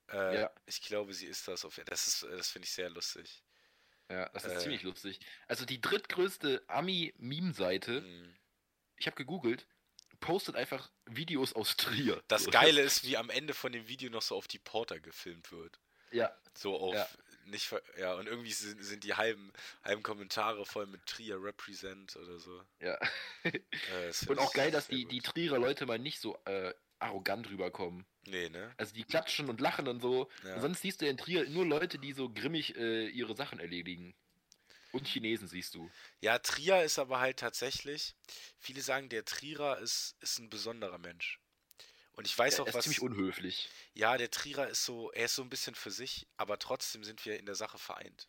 Äh, 0.09 0.41
Ja. 0.41 0.51
Ich 0.65 0.81
glaube, 0.81 1.13
sie 1.13 1.25
ist 1.27 1.47
das. 1.47 1.65
Auf, 1.65 1.79
das 1.85 2.07
ist, 2.07 2.23
das 2.23 2.49
finde 2.49 2.65
ich 2.65 2.73
sehr 2.73 2.89
lustig. 2.89 3.43
Ja, 4.09 4.27
das 4.29 4.45
ist 4.45 4.53
Äh. 4.53 4.59
ziemlich 4.59 4.83
lustig. 4.83 5.19
Also 5.47 5.65
die 5.65 5.79
drittgrößte 5.81 6.63
Ami-Meme-Seite, 6.67 8.01
Mhm. 8.01 8.35
ich 8.97 9.05
habe 9.07 9.15
gegoogelt, 9.15 9.67
postet 10.19 10.55
einfach 10.55 10.91
Videos 11.05 11.53
aus 11.53 11.77
Trier. 11.77 12.21
Das 12.27 12.43
So. 12.43 12.51
Geile 12.51 12.81
ist, 12.81 13.03
wie 13.05 13.17
am 13.17 13.29
Ende 13.29 13.53
von 13.53 13.71
dem 13.71 13.87
Video 13.87 14.09
noch 14.09 14.21
so 14.21 14.35
auf 14.35 14.47
die 14.47 14.59
Porter 14.59 14.99
gefilmt 14.99 15.51
wird. 15.51 15.79
Ja, 16.11 16.35
So 16.55 16.75
auf, 16.77 16.95
Ja. 16.95 17.07
nicht, 17.45 17.71
ja, 17.97 18.15
und 18.15 18.27
irgendwie 18.27 18.51
sind, 18.51 18.83
sind 18.83 19.03
die 19.03 19.13
halben, 19.13 19.53
halben 19.83 20.01
Kommentare 20.03 20.65
voll 20.65 20.87
mit 20.87 21.05
Trier 21.05 21.41
Represent 21.41 22.15
oder 22.17 22.39
so. 22.39 22.61
ja. 22.79 22.97
Äh, 23.43 24.11
Und 24.27 24.39
auch 24.39 24.51
geil, 24.53 24.71
dass 24.71 24.87
die, 24.87 25.03
gut. 25.03 25.11
die 25.11 25.21
Trierer 25.21 25.59
Leute 25.59 25.85
mal 25.85 25.99
nicht 25.99 26.19
so 26.19 26.35
äh, 26.45 26.73
arrogant 26.99 27.49
rüberkommen. 27.49 28.05
Nee, 28.25 28.49
ne? 28.49 28.73
Also 28.77 28.93
die 28.93 29.03
klatschen 29.03 29.49
und 29.49 29.59
lachen 29.61 29.87
und 29.87 30.01
so. 30.01 30.29
Ja. 30.43 30.59
Sonst 30.59 30.81
siehst 30.81 31.01
du 31.01 31.07
in 31.07 31.17
Trier 31.17 31.49
nur 31.49 31.65
Leute, 31.65 31.97
die 31.97 32.13
so 32.13 32.29
grimmig 32.29 32.75
äh, 32.75 33.07
ihre 33.07 33.35
Sachen 33.35 33.59
erledigen. 33.59 34.13
Und 34.91 35.07
Chinesen 35.07 35.47
siehst 35.47 35.75
du. 35.75 35.89
Ja, 36.19 36.39
Trier 36.39 36.83
ist 36.83 36.97
aber 36.99 37.19
halt 37.19 37.37
tatsächlich, 37.37 38.15
viele 38.57 38.81
sagen, 38.81 39.09
der 39.09 39.23
Trierer 39.23 39.77
ist, 39.79 40.15
ist 40.19 40.39
ein 40.39 40.49
besonderer 40.49 40.97
Mensch. 40.97 41.39
Und 42.13 42.25
ich 42.25 42.37
weiß 42.37 42.55
Er 42.55 42.63
auch, 42.63 42.67
ist 42.67 42.73
was. 42.73 42.83
ziemlich 42.83 43.01
unhöflich. 43.01 43.69
Ja, 43.93 44.17
der 44.17 44.31
Trierer 44.31 44.67
ist 44.67 44.83
so, 44.83 45.11
er 45.11 45.25
ist 45.25 45.35
so 45.35 45.43
ein 45.43 45.49
bisschen 45.49 45.75
für 45.75 45.91
sich, 45.91 46.27
aber 46.37 46.59
trotzdem 46.59 47.03
sind 47.03 47.23
wir 47.25 47.39
in 47.39 47.45
der 47.45 47.55
Sache 47.55 47.77
vereint. 47.77 48.27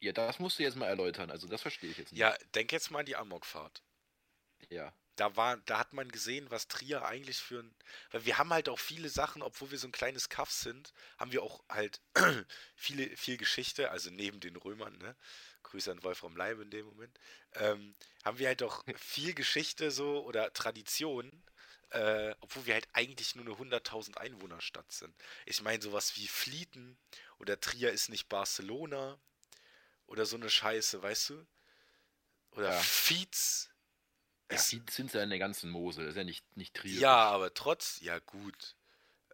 Ja, 0.00 0.12
das 0.12 0.38
musst 0.38 0.58
du 0.58 0.62
jetzt 0.62 0.76
mal 0.76 0.86
erläutern. 0.86 1.30
Also 1.30 1.48
das 1.48 1.62
verstehe 1.62 1.90
ich 1.90 1.98
jetzt 1.98 2.12
nicht. 2.12 2.20
Ja, 2.20 2.36
denk 2.54 2.72
jetzt 2.72 2.90
mal 2.90 3.00
an 3.00 3.06
die 3.06 3.16
Amokfahrt. 3.16 3.82
Ja. 4.70 4.92
Da 5.16 5.34
war, 5.36 5.56
da 5.58 5.78
hat 5.78 5.92
man 5.94 6.10
gesehen, 6.10 6.50
was 6.50 6.68
Trier 6.68 7.04
eigentlich 7.04 7.38
für 7.38 7.60
ein. 7.60 7.74
Weil 8.10 8.24
wir 8.26 8.38
haben 8.38 8.52
halt 8.52 8.68
auch 8.68 8.78
viele 8.78 9.08
Sachen, 9.08 9.42
obwohl 9.42 9.70
wir 9.70 9.78
so 9.78 9.88
ein 9.88 9.92
kleines 9.92 10.28
Kaff 10.28 10.50
sind, 10.52 10.92
haben 11.18 11.32
wir 11.32 11.42
auch 11.42 11.62
halt 11.68 12.00
viele, 12.76 13.16
viel 13.16 13.38
Geschichte, 13.38 13.90
also 13.90 14.10
neben 14.10 14.40
den 14.40 14.56
Römern, 14.56 14.96
ne? 14.98 15.16
Grüße 15.62 15.90
an 15.90 16.02
Wolfram 16.04 16.36
Leibe 16.36 16.62
in 16.62 16.70
dem 16.70 16.86
Moment. 16.86 17.18
Ähm, 17.54 17.96
haben 18.24 18.38
wir 18.38 18.48
halt 18.48 18.62
auch 18.62 18.84
viel 18.96 19.34
Geschichte 19.34 19.90
so 19.90 20.24
oder 20.24 20.52
Tradition, 20.52 21.42
äh, 21.90 22.34
obwohl 22.40 22.66
wir 22.66 22.74
halt 22.74 22.88
eigentlich 22.92 23.34
nur 23.34 23.44
eine 23.46 23.56
100.000 23.56 24.18
Einwohnerstadt 24.18 24.92
sind. 24.92 25.14
Ich 25.46 25.62
meine, 25.62 25.82
sowas 25.82 26.16
wie 26.16 26.28
Flieten 26.28 26.98
oder 27.38 27.58
Trier 27.60 27.90
ist 27.92 28.10
nicht 28.10 28.28
Barcelona 28.28 29.18
oder 30.06 30.26
so 30.26 30.36
eine 30.36 30.50
Scheiße, 30.50 31.02
weißt 31.02 31.30
du? 31.30 31.46
Oder 32.52 32.70
Ja. 32.72 32.80
Fietz. 32.80 33.70
Ja, 34.50 34.56
ist- 34.56 34.72
die 34.72 34.82
sind 34.90 35.12
ja 35.12 35.22
in 35.22 35.30
der 35.30 35.38
ganzen 35.38 35.70
Mosel. 35.70 36.04
Das 36.04 36.12
ist 36.12 36.18
ja 36.18 36.24
nicht, 36.24 36.56
nicht 36.56 36.74
Trier. 36.74 37.00
ja, 37.00 37.16
aber 37.30 37.52
trotz, 37.54 38.00
ja 38.00 38.18
gut. 38.20 38.76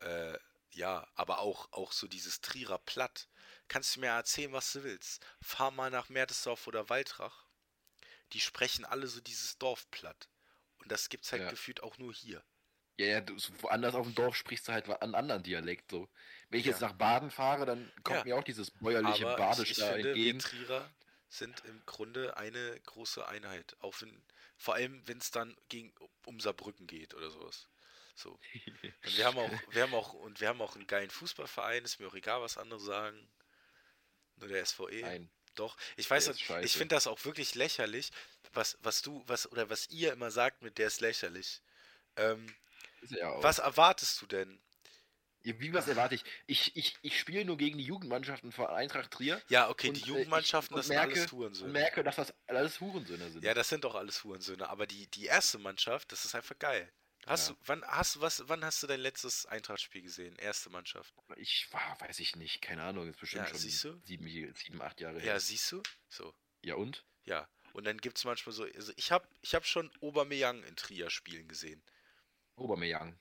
Äh, 0.01 0.38
ja, 0.70 1.07
aber 1.14 1.38
auch, 1.40 1.70
auch 1.72 1.92
so 1.92 2.07
dieses 2.09 2.40
Trierer 2.40 2.79
Platt. 2.79 3.29
Kannst 3.68 3.96
du 3.96 4.01
mir 4.01 4.09
erzählen, 4.09 4.53
was 4.53 4.72
du 4.72 4.83
willst? 4.85 5.25
Fahr 5.42 5.70
mal 5.70 5.90
nach 5.90 6.09
Mertesdorf 6.09 6.66
oder 6.66 6.88
Waldrach. 6.88 7.46
die 8.33 8.40
sprechen 8.40 8.87
alle 8.87 9.07
so 9.09 9.20
dieses 9.20 9.59
Dorfplatt. 9.59 10.31
Und 10.79 10.90
das 10.90 11.11
gibt's 11.11 11.33
halt 11.33 11.42
Ja. 11.42 11.51
gefühlt 11.51 11.83
auch 11.83 11.98
nur 11.98 12.14
hier. 12.14 12.42
Ja, 12.98 13.07
ja, 13.07 13.20
du, 13.20 13.37
woanders 13.61 13.94
auf 13.94 14.07
dem 14.07 14.14
Dorf 14.14 14.37
sprichst 14.37 14.66
du 14.68 14.72
halt 14.72 14.88
einen 14.88 15.14
anderen 15.14 15.42
Dialekt 15.42 15.90
so. 15.90 16.09
Wenn 16.48 16.61
ich 16.61 16.64
Ja. 16.64 16.72
jetzt 16.72 16.81
nach 16.81 16.94
Baden 16.94 17.31
fahre, 17.31 17.66
dann 17.66 17.92
kommt 18.03 18.20
Ja. 18.20 18.25
mir 18.25 18.37
auch 18.38 18.42
dieses 18.44 18.70
bäuerliche 18.70 19.27
Aber 19.27 19.37
Badisch 19.37 19.64
ich, 19.64 19.70
ich 19.72 19.85
da 19.85 19.92
finde, 19.92 20.09
entgegen. 20.12 20.38
wir 20.42 20.48
Trierer 20.48 20.90
sind 21.33 21.64
im 21.64 21.85
Grunde 21.87 22.37
eine 22.37 22.79
große 22.81 23.27
Einheit. 23.27 23.75
Auch 23.81 23.99
wenn, 24.03 24.23
vor 24.59 24.75
allem, 24.75 25.03
wenn 25.09 25.16
es 25.16 25.31
dann 25.31 25.57
gegen 25.71 25.92
um 26.27 26.38
Saarbrücken 26.40 26.87
geht 26.87 27.14
oder 27.14 27.31
sowas. 27.31 27.68
So. 28.14 28.38
Und 29.05 29.16
wir 29.16 29.25
haben 29.25 29.38
auch, 29.38 29.51
wir 29.71 29.83
haben 29.83 29.95
auch, 29.95 30.12
und 30.12 30.40
wir 30.40 30.49
haben 30.49 30.61
auch 30.61 30.77
einen 30.77 30.87
geilen 30.87 31.09
Fußballverein, 31.09 31.85
ist 31.85 31.99
mir 31.99 32.09
auch 32.09 32.14
egal, 32.14 32.42
was 32.42 32.59
andere 32.59 32.79
sagen. 32.79 33.31
Nur 34.37 34.49
der 34.49 34.64
SVE. 34.64 35.01
Nein. 35.01 35.31
Doch. 35.55 35.77
Ich 35.97 36.09
weiß, 36.09 36.29
ich 36.62 36.73
finde 36.73 36.95
das 36.95 37.07
auch 37.07 37.25
wirklich 37.25 37.55
lächerlich, 37.55 38.11
was, 38.53 38.77
was 38.81 39.01
du, 39.01 39.23
was, 39.27 39.51
oder 39.51 39.71
was 39.71 39.88
ihr 39.88 40.12
immer 40.12 40.31
sagt 40.31 40.62
mit 40.62 40.77
der 40.77 40.88
ist 40.88 41.01
lächerlich. 41.01 41.62
Ähm, 42.16 42.55
Ist 43.01 43.12
ja 43.12 43.31
auch. 43.31 43.42
was 43.42 43.59
erwartest 43.59 44.21
du 44.21 44.27
denn? 44.27 44.61
Ja, 45.44 45.59
Wie 45.61 45.72
was 45.72 45.88
erwarte 45.88 46.14
ich? 46.14 46.24
Ich, 46.46 46.76
ich, 46.76 46.96
ich 47.02 47.18
spiele 47.18 47.44
nur 47.44 47.57
gegen 47.57 47.78
die 47.78 47.85
Jugendmannschaften 47.85 48.52
von 48.52 48.66
Eintracht 48.66 49.11
Trier 49.11 49.40
Ja, 49.48 49.68
okay, 49.68 49.88
Und, 49.88 49.96
die 49.96 50.02
äh, 50.02 50.07
Jugendmannschaften, 50.07 50.74
ich- 50.74 50.78
das 50.78 50.87
und 50.87 50.92
sind 50.94 50.98
alles 50.98 51.18
merke- 51.18 51.35
und 51.35 51.38
Hurensöhne. 51.40 51.72
merke, 51.72 52.05
dass 52.05 52.16
das 52.16 52.35
alles 52.46 52.81
Hurensöhne 52.81 53.31
sind. 53.31 53.44
Ja, 53.44 53.55
das 53.55 53.68
sind 53.68 53.85
doch 53.85 53.94
alles 53.94 54.22
Hurensöhne, 54.24 54.68
aber 54.68 54.87
die, 54.87 55.07
die 55.09 55.26
erste 55.26 55.59
Mannschaft, 55.59 56.12
das 56.12 56.24
ist 56.24 56.35
einfach 56.35 56.59
geil. 56.59 56.92
Hast 57.26 57.48
Ja. 57.48 57.55
du, 57.55 57.61
wann 57.66 57.85
hast 57.85 58.16
du 58.16 58.20
was, 58.20 58.42
wann 58.48 58.64
hast 58.64 58.83
du 58.83 58.87
dein 58.88 59.00
letztes 59.00 59.46
Eintrachtspiel 59.46 60.02
gesehen? 60.02 60.35
Erste 60.37 60.70
Mannschaft. 60.70 61.14
Ich 61.37 61.68
war, 61.72 61.96
weiß 62.00 62.18
ich 62.18 62.35
nicht, 62.37 62.61
keine 62.62 62.83
Ahnung, 62.83 63.09
ist 63.09 63.20
bestimmt 63.20 63.42
Ja, 63.44 63.48
schon 63.48 63.59
siehst 63.61 63.85
du? 63.85 64.00
sieben, 64.05 64.26
sieben, 64.55 64.83
acht 64.83 65.00
Jahre 65.00 65.18
Ja, 65.18 65.24
her. 65.24 65.40
siehst 65.40 65.70
du? 65.70 65.83
So, 66.09 66.35
Ja 66.62 66.74
und? 66.74 67.05
ja. 67.24 67.48
Und 67.74 67.85
dann 67.85 67.98
gibt 67.98 68.18
es 68.18 68.24
manchmal 68.24 68.52
so, 68.52 68.64
also 68.64 68.92
ich 68.96 69.12
habe 69.12 69.26
ich 69.40 69.55
hab 69.55 69.64
schon 69.66 69.90
Aubameyang 70.02 70.62
in 70.64 70.76
Trier 70.76 71.11
spielen 71.11 71.48
gesehen. 71.48 71.83
Obermeyang. 72.57 73.18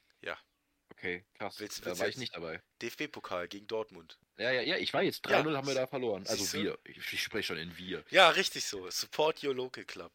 Ja. 1.02 1.10
Okay, 1.10 1.24
krass. 1.34 1.60
Willst- 1.60 1.82
da 1.82 1.86
willst 1.88 2.00
war 2.00 2.08
jetzt- 2.08 2.16
ich 2.16 2.20
nicht 2.20 2.36
dabei. 2.36 2.62
DFB-Pokal 2.82 3.48
gegen 3.48 3.68
Dortmund. 3.68 4.18
Ja, 4.38 4.52
ja, 4.52 4.62
ja, 4.62 4.76
ich 4.78 4.94
weiß, 4.94 5.22
3-0 5.24 5.56
haben 5.58 5.68
wir 5.68 5.74
da 5.76 5.88
verloren. 5.88 6.24
Also 6.28 6.44
siehst 6.44 6.54
wir. 6.54 6.78
Ich, 6.84 6.98
ich 6.98 7.24
spreche 7.24 7.48
schon 7.48 7.58
in 7.58 7.76
wir. 7.78 8.04
Ja, 8.10 8.30
richtig 8.30 8.66
so. 8.66 8.90
Support 8.90 9.44
your 9.44 9.54
local 9.56 9.84
club. 9.86 10.12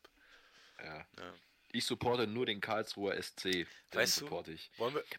Ja. 0.82 0.98
Ja. 1.18 1.34
Ich 1.72 1.84
supporte 1.84 2.26
nur 2.26 2.46
den 2.46 2.60
Karlsruher 2.60 3.14
SC. 3.20 3.66
Weißt 3.92 4.20
du? 4.22 4.30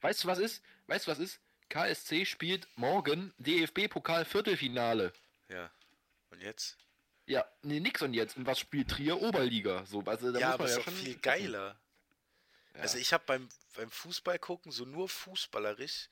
Weißt 0.01 0.23
du, 0.23 0.27
was 0.27 0.39
ist? 0.39 0.63
Weißt 0.87 1.07
du, 1.07 1.11
was 1.11 1.19
ist? 1.19 1.39
KSC 1.69 2.25
spielt 2.25 2.67
morgen 2.77 3.33
DFB-Pokal 3.37 4.25
Viertelfinale. 4.25 5.13
ja. 5.49 5.69
Und 6.29 6.41
jetzt? 6.41 6.77
Ja, 7.25 7.45
nee, 7.61 7.79
nix 7.79 8.01
und 8.01 8.13
jetzt. 8.13 8.35
Und 8.37 8.45
was 8.45 8.59
spielt 8.59 8.89
Trier? 8.89 9.21
Oberliga. 9.21 9.85
So, 9.85 10.01
also, 10.05 10.31
da 10.31 10.39
ja, 10.39 10.47
muss 10.47 10.53
aber 10.55 10.63
man 10.63 10.67
ist 10.71 10.77
ja 10.77 10.83
doch 10.83 10.91
schon 10.91 10.93
viel 11.05 11.15
geiler. 11.19 11.79
Ja. 12.77 12.83
Also 12.83 12.97
ich 12.97 13.11
habe 13.13 13.23
beim, 13.25 13.49
beim 13.75 13.89
Fußball 13.91 14.39
gucken 14.39 14.71
so 14.71 14.85
nur 14.85 15.09
fußballerisch 15.09 16.09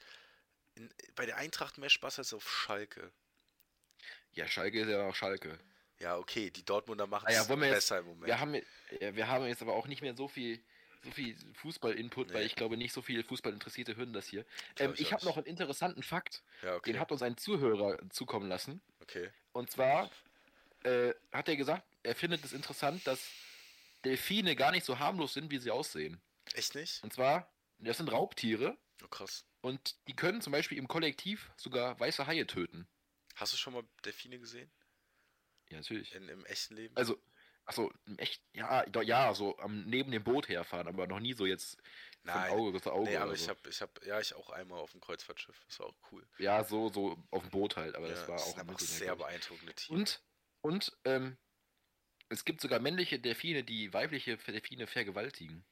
in, 0.76 0.90
bei 1.16 1.26
der 1.26 1.38
Eintracht 1.38 1.78
mehr 1.78 1.90
Spaß 1.90 2.20
als 2.20 2.34
auf 2.34 2.50
Schalke. 2.50 3.12
ja, 4.34 4.48
Schalke 4.48 4.82
ist 4.82 4.90
ja 4.90 5.08
auch 5.08 5.16
Schalke. 5.16 5.58
Ja, 6.00 6.18
okay, 6.18 6.50
die 6.52 6.66
Dortmunder 6.66 7.08
machen 7.08 7.28
Ah 7.28 7.32
ja, 7.32 7.42
es 7.44 7.50
wir 7.50 7.56
jetzt- 7.58 7.76
besser 7.76 8.00
im 8.00 8.06
Moment. 8.08 8.26
Wir 8.28 8.40
haben, 8.40 8.56
ja, 9.00 9.16
wir 9.16 9.28
haben 9.28 9.46
jetzt 9.46 9.62
aber 9.62 9.74
auch 9.74 9.88
nicht 9.88 10.02
mehr 10.02 10.14
so 10.16 10.28
viel, 10.28 10.62
so 11.04 11.12
viel 11.12 11.38
Fußball-Input, 11.62 12.34
weil 12.34 12.42
Nee. 12.42 12.48
ich 12.48 12.56
glaube, 12.56 12.76
nicht 12.76 12.92
so 12.92 13.02
viele 13.02 13.24
Fußballinteressierte 13.24 13.96
hören 13.96 14.12
das 14.12 14.28
hier. 14.28 14.46
Ähm, 14.78 14.94
ich 14.98 15.14
habe 15.14 15.24
noch 15.24 15.38
einen 15.38 15.46
interessanten 15.46 16.04
Fakt. 16.04 16.44
ja, 16.64 16.76
okay. 16.76 16.92
Den 16.92 17.00
hat 17.00 17.12
uns 17.14 17.22
ein 17.22 17.38
Zuhörer 17.38 17.98
zukommen 18.10 18.50
lassen. 18.50 18.82
okay. 19.02 19.30
Und 19.54 19.72
zwar 19.72 20.12
äh, 20.84 21.14
hat 21.32 21.48
er 21.48 21.56
gesagt, 21.56 21.84
er 22.04 22.14
findet 22.16 22.44
es 22.44 22.52
interessant, 22.52 23.08
dass 23.08 23.26
Delfine 24.04 24.56
gar 24.58 24.72
nicht 24.72 24.86
so 24.86 25.00
harmlos 25.00 25.34
sind, 25.34 25.50
wie 25.50 25.60
sie 25.60 25.72
aussehen. 25.72 26.20
Echt 26.54 26.76
nicht? 26.76 27.04
Und 27.04 27.14
zwar, 27.14 27.52
das 27.80 27.98
sind 27.98 28.12
Raubtiere 28.12 28.78
Oh, 29.04 29.08
krass. 29.08 29.46
und 29.62 29.96
die 30.08 30.16
können 30.16 30.42
zum 30.42 30.52
Beispiel 30.52 30.78
im 30.78 30.88
Kollektiv 30.88 31.52
sogar 31.58 32.00
weiße 32.00 32.28
Haie 32.28 32.48
töten. 32.48 32.88
Hast 33.36 33.52
du 33.54 33.58
schon 33.58 33.74
mal 33.74 33.84
Delfine 34.06 34.40
gesehen? 34.40 34.72
Ja, 35.70 35.78
natürlich. 35.78 36.14
In, 36.14 36.30
Im 36.30 36.46
echten 36.46 36.76
Leben? 36.76 36.96
Also, 36.96 37.22
achso, 37.66 37.92
echt, 38.18 38.42
ja, 38.54 38.86
ja, 39.02 39.34
so 39.34 39.58
am, 39.58 39.84
neben 39.86 40.12
dem 40.12 40.24
Boot 40.24 40.48
herfahren, 40.48 40.88
aber 40.88 41.08
noch 41.08 41.20
nie 41.20 41.34
so 41.34 41.46
jetzt 41.46 41.78
von 42.24 42.42
Nein. 42.42 42.52
Auge 42.52 42.82
zu 42.82 42.92
Auge. 42.92 43.10
nee, 43.10 43.18
aber 43.18 43.26
oder 43.26 43.34
ich 43.34 43.42
so. 43.42 43.50
habe, 43.50 43.70
ich 43.70 43.82
habe, 43.82 44.06
ja, 44.06 44.20
ich 44.20 44.34
auch 44.36 44.50
einmal 44.52 44.80
auf 44.80 44.92
dem 44.92 45.02
Kreuzfahrtschiff. 45.02 45.60
Das 45.68 45.80
war 45.80 45.88
auch 45.88 45.96
cool. 46.12 46.26
Ja, 46.38 46.64
so, 46.64 46.90
so 46.90 47.18
auf 47.32 47.42
dem 47.42 47.52
Boot 47.52 47.76
halt, 47.76 47.96
aber 47.96 48.08
ja, 48.08 48.14
das 48.14 48.28
war 48.28 48.36
auch 48.36 48.56
sind 48.58 48.70
ein 48.70 48.78
sehr 48.78 49.16
beeindruckende 49.16 49.74
Tiere. 49.74 50.00
Und, 50.00 50.22
und, 50.62 50.98
ähm, 51.04 51.38
es 52.30 52.46
gibt 52.46 52.62
sogar 52.62 52.80
männliche 52.80 53.20
Delfine, 53.20 53.64
die 53.64 53.94
weibliche 53.94 54.38
Delfine 54.38 54.88
vergewaltigen. 54.88 55.64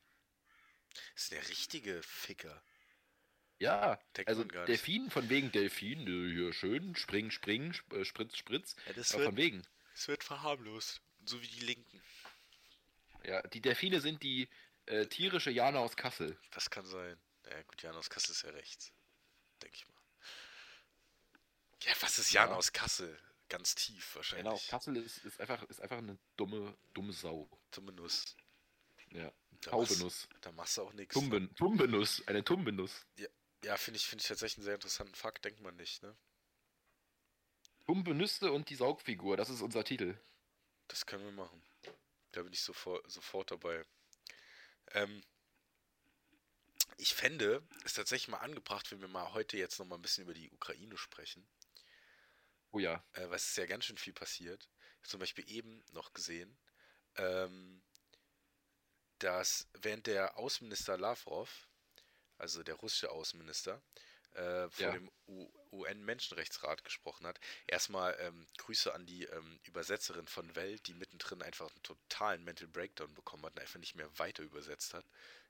Das 1.13 1.23
ist 1.23 1.31
der 1.31 1.47
richtige 1.49 2.01
Ficker. 2.03 2.63
Ja, 3.59 3.95
Denkt 4.17 4.29
also. 4.29 4.43
Delfin, 4.43 5.09
von 5.09 5.29
wegen 5.29 5.51
Delfin, 5.51 6.01
äh, 6.07 6.33
hier 6.33 6.53
schön, 6.53 6.95
spring, 6.95 7.31
spring, 7.31 7.71
sp- 7.71 7.93
äh, 7.95 8.03
spritz, 8.05 8.37
spritz. 8.37 8.75
Ja, 8.87 8.93
das 8.93 9.13
Aber 9.13 9.25
von 9.25 9.37
wird, 9.37 9.45
wegen. 9.45 9.63
das 9.93 10.07
wird 10.07 10.23
verharmlost. 10.23 11.01
So 11.25 11.41
wie 11.41 11.47
die 11.47 11.61
Linken. 11.61 12.01
Ja, 13.23 13.41
die 13.43 13.61
Delfine 13.61 14.01
sind 14.01 14.21
die 14.23 14.49
äh, 14.87 15.05
tierische 15.05 15.49
Jana 15.51 15.79
aus 15.79 15.95
Kassel. 15.95 16.37
Das 16.51 16.69
kann 16.69 16.85
sein. 16.85 17.17
Ja, 17.49 17.61
gut, 17.63 17.81
Jan 17.81 17.95
aus 17.95 18.09
Kassel 18.09 18.31
ist 18.31 18.41
ja 18.43 18.49
rechts. 18.49 18.91
Denke 19.61 19.77
ich 19.77 19.87
mal. 19.87 19.93
Ja, 21.83 21.93
was 22.01 22.19
ist 22.19 22.31
Jan 22.33 22.49
Ja. 22.49 22.55
aus 22.55 22.73
Kassel? 22.73 23.17
Ganz 23.49 23.75
tief 23.75 24.15
wahrscheinlich. 24.15 24.45
Jana 24.45 24.55
aus 24.55 24.67
Kassel 24.67 24.97
ist, 24.97 25.17
ist, 25.19 25.39
einfach, 25.39 25.63
ist 25.63 25.79
einfach 25.81 25.97
eine 25.99 26.17
dumme, 26.37 26.75
dumme 26.93 27.13
Sau. 27.13 27.49
Dumme 27.71 27.93
Nuss. 27.93 28.35
Ja, 29.11 29.31
Taubenuss. 29.71 30.27
Da 30.41 30.51
machst 30.51 30.77
du 30.77 30.83
auch 30.83 30.93
nichts. 30.93 31.13
Tumben, 31.13 31.53
Tumbenuss, 31.55 32.27
eine 32.27 32.43
Tumbenuss. 32.43 33.05
Ja, 33.63 33.77
finde 33.77 33.97
ich, 33.97 34.05
finde 34.05 34.21
ich 34.21 34.27
tatsächlich 34.27 34.57
einen 34.57 34.65
sehr 34.65 34.75
interessanten 34.75 35.15
Fakt, 35.15 35.45
denkt 35.45 35.61
man 35.61 35.75
nicht, 35.75 36.03
ne? 36.03 36.15
Tumbenüste 37.85 38.51
und 38.51 38.69
die 38.69 38.75
Saugfigur, 38.75 39.37
das 39.37 39.49
ist 39.49 39.61
unser 39.61 39.83
Titel. 39.83 40.17
Das 40.87 41.05
können 41.05 41.25
wir 41.25 41.31
machen. 41.31 41.61
Da 42.31 42.43
bin 42.43 42.53
ich 42.53 42.61
sofort, 42.61 43.09
sofort 43.09 43.51
dabei. 43.51 43.85
Ähm, 44.91 45.23
ich 46.97 47.13
fände 47.13 47.67
es 47.83 47.93
tatsächlich 47.93 48.29
mal 48.29 48.37
angebracht, 48.37 48.91
wenn 48.91 49.01
wir 49.01 49.07
mal 49.07 49.33
heute 49.33 49.57
jetzt 49.57 49.79
noch 49.79 49.85
mal 49.85 49.95
ein 49.95 50.01
bisschen 50.01 50.23
über 50.23 50.33
die 50.33 50.49
Ukraine 50.51 50.97
sprechen. 50.97 51.47
Oh 52.71 52.79
ja. 52.79 53.03
äh, 53.13 53.29
weil 53.29 53.35
es 53.35 53.49
ist 53.49 53.57
ja 53.57 53.65
ganz 53.65 53.85
schön 53.85 53.97
viel 53.97 54.13
passiert. 54.13 54.69
Ich 54.79 54.97
habe 54.97 55.09
zum 55.09 55.19
Beispiel 55.19 55.49
eben 55.49 55.83
noch 55.91 56.13
gesehen, 56.13 56.57
ähm, 57.17 57.82
dass 59.23 59.67
während 59.73 60.07
der 60.07 60.37
Außenminister 60.37 60.97
Lavrov, 60.97 61.67
also 62.37 62.63
der 62.63 62.75
russische 62.75 63.11
Außenminister, 63.11 63.81
äh, 64.33 64.69
vor 64.69 64.91
Ja. 64.91 64.91
dem 64.91 65.11
UN-Menschenrechtsrat 65.71 66.83
gesprochen 66.83 67.27
hat, 67.27 67.39
erstmal 67.67 68.17
ähm, 68.19 68.47
Grüße 68.57 68.93
an 68.93 69.05
die 69.05 69.25
ähm, 69.25 69.59
Übersetzerin 69.63 70.27
von 70.27 70.55
Welt, 70.55 70.87
die 70.87 70.93
mittendrin 70.93 71.41
einfach 71.43 71.69
einen 71.71 71.83
totalen 71.83 72.43
Mental 72.43 72.67
Breakdown 72.67 73.13
bekommen 73.13 73.45
hat 73.45 73.53
und 73.53 73.61
einfach 73.61 73.79
nicht 73.79 73.95
mehr 73.95 74.09
weiter 74.19 74.43
übersetzt 74.43 74.93
hat. 74.93 75.05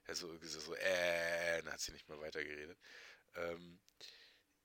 Also 0.06 0.38
so 0.42 0.74
äh, 0.74 1.62
dann 1.62 1.72
hat 1.72 1.80
sie 1.80 1.92
nicht 1.92 2.08
mehr 2.08 2.20
weitergeredet. 2.20 2.78
Ähm, 3.36 3.80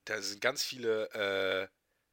da 0.04 0.20
sind 0.22 0.40
ganz 0.40 0.64
viele 0.64 1.10
äh, 1.12 1.68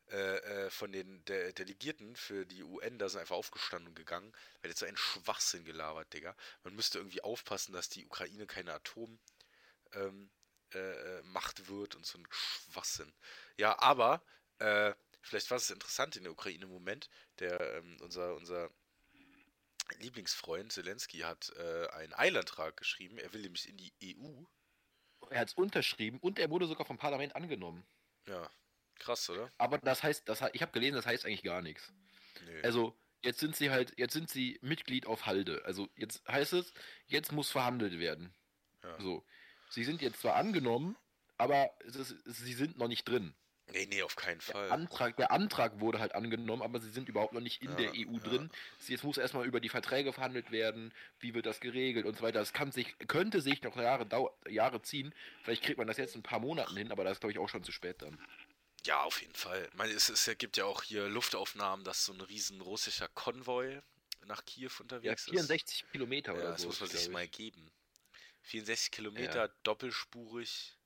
äh, 0.09 0.37
äh, 0.37 0.69
von 0.69 0.91
den 0.91 1.23
De 1.25 1.51
Delegierten 1.51 2.15
für 2.15 2.45
die 2.45 2.63
UN 2.63 2.97
da 2.97 3.09
sind 3.09 3.19
einfach 3.19 3.35
aufgestanden 3.35 3.89
und 3.89 3.95
gegangen, 3.95 4.31
weil 4.61 4.71
jetzt 4.71 4.79
so 4.79 4.85
ein 4.85 4.95
Schwachsinn 4.95 5.65
gelabert, 5.65 6.13
Digga. 6.13 6.35
Man 6.63 6.75
müsste 6.75 6.99
irgendwie 6.99 7.21
aufpassen, 7.21 7.73
dass 7.73 7.89
die 7.89 8.05
Ukraine 8.05 8.47
keine 8.47 8.73
Atom 8.73 9.19
ähm, 9.93 10.29
äh, 10.73 10.79
äh, 10.79 11.23
Macht 11.23 11.67
wird 11.67 11.95
und 11.95 12.05
so 12.05 12.17
ein 12.17 12.27
Schwachsinn. 12.29 13.13
Ja, 13.57 13.79
aber 13.79 14.23
äh, 14.59 14.93
vielleicht 15.21 15.49
war 15.51 15.57
es 15.57 15.69
interessant 15.69 16.15
in 16.15 16.23
der 16.23 16.31
Ukraine 16.31 16.63
im 16.63 16.71
Moment. 16.71 17.09
Der 17.39 17.59
ähm, 17.75 17.97
unser 18.01 18.35
unser 18.35 18.69
Lieblingsfreund 19.99 20.71
Zelensky 20.71 21.19
hat 21.19 21.51
äh, 21.57 21.87
einen 21.89 22.13
Eilantrag 22.13 22.77
geschrieben. 22.77 23.17
Er 23.17 23.33
will 23.33 23.41
nämlich 23.41 23.67
in 23.67 23.77
die 23.77 23.93
EU. 24.03 24.43
Er 25.29 25.41
hat 25.41 25.49
es 25.49 25.53
unterschrieben 25.55 26.19
und 26.19 26.39
er 26.39 26.49
wurde 26.49 26.67
sogar 26.67 26.85
vom 26.85 26.97
Parlament 26.97 27.35
angenommen. 27.35 27.85
Ja, 28.25 28.49
krass, 28.99 29.29
oder? 29.29 29.51
Aber 29.57 29.77
das 29.79 30.03
heißt, 30.03 30.27
das, 30.27 30.41
ich 30.53 30.61
habe 30.61 30.71
gelesen, 30.71 30.95
das 30.95 31.05
heißt 31.05 31.25
eigentlich 31.25 31.43
gar 31.43 31.61
nichts. 31.61 31.91
Nö. 32.45 32.61
Also, 32.63 32.97
jetzt 33.23 33.39
sind 33.39 33.55
sie 33.55 33.69
halt, 33.69 33.93
jetzt 33.97 34.13
sind 34.13 34.29
sie 34.29 34.59
Mitglied 34.61 35.05
auf 35.05 35.25
Halde. 35.25 35.61
Also, 35.65 35.89
jetzt 35.95 36.27
heißt 36.27 36.53
es, 36.53 36.73
jetzt 37.07 37.31
muss 37.31 37.51
verhandelt 37.51 37.99
werden. 37.99 38.33
Ja. 38.83 38.99
So. 38.99 39.25
Sie 39.69 39.83
sind 39.83 40.01
jetzt 40.01 40.21
zwar 40.21 40.35
angenommen, 40.35 40.95
aber 41.37 41.71
ist, 41.83 42.15
sie 42.25 42.53
sind 42.53 42.77
noch 42.77 42.87
nicht 42.87 43.07
drin. 43.07 43.35
Nee, 43.73 43.85
nee, 43.89 44.01
auf 44.01 44.15
keinen 44.15 44.39
Der 44.39 44.53
Fall. 44.53 44.71
Antrag, 44.71 45.17
der 45.17 45.31
Antrag 45.31 45.81
wurde 45.81 45.99
halt 45.99 46.15
angenommen, 46.15 46.61
aber 46.61 46.79
sie 46.79 46.89
sind 46.89 47.09
überhaupt 47.09 47.33
noch 47.33 47.41
nicht 47.41 47.61
in 47.61 47.71
Ja, 47.71 47.75
der 47.75 47.91
EU 47.91 48.13
ja. 48.13 48.19
drin. 48.19 48.49
Jetzt 48.87 49.03
muss 49.03 49.17
erstmal 49.17 49.45
über 49.45 49.59
die 49.59 49.67
Verträge 49.67 50.13
verhandelt 50.13 50.51
werden, 50.51 50.93
wie 51.19 51.33
wird 51.33 51.45
das 51.45 51.59
geregelt 51.59 52.05
und 52.05 52.15
so 52.15 52.23
weiter. 52.23 52.39
Das 52.39 52.53
kann 52.53 52.71
sich, 52.71 52.97
könnte 53.07 53.41
sich 53.41 53.61
noch 53.63 53.75
Jahre, 53.75 54.07
Jahre 54.47 54.81
ziehen. 54.83 55.13
Vielleicht 55.43 55.63
kriegt 55.63 55.77
man 55.77 55.87
das 55.87 55.97
jetzt 55.97 56.15
in 56.15 56.21
ein 56.21 56.23
paar 56.23 56.39
Monaten 56.39 56.77
hin, 56.77 56.93
aber 56.93 57.03
das 57.03 57.13
ist, 57.13 57.19
glaube 57.19 57.33
ich, 57.33 57.39
auch 57.39 57.49
schon 57.49 57.63
zu 57.63 57.73
spät 57.73 58.01
dann. 58.01 58.17
Ja, 58.87 59.03
auf 59.03 59.21
jeden 59.21 59.35
Fall. 59.35 59.65
Ich 59.69 59.73
meine, 59.75 59.91
es, 59.91 60.07
es 60.07 60.29
gibt 60.37 60.55
ja 60.55 60.63
auch 60.65 60.81
hier 60.81 61.09
Luftaufnahmen, 61.09 61.83
dass 61.83 62.05
so 62.05 62.13
ein 62.13 62.21
riesen 62.21 62.61
russischer 62.61 63.09
Konvoi 63.09 63.81
nach 64.25 64.45
Kiew 64.45 64.69
Ja, 64.71 64.79
unterwegs 64.79 65.25
64 65.25 65.85
Kilometer 65.91 66.31
ist. 66.31 66.37
oder 66.37 66.45
Ja, 66.45 66.51
das 66.51 66.61
so. 66.61 66.67
muss 66.67 66.79
man 66.79 66.89
sich 66.89 67.09
mal 67.09 67.27
geben. 67.27 67.69
64 68.43 68.91
Kilometer, 68.91 69.49
doppelspurig, 69.63 70.77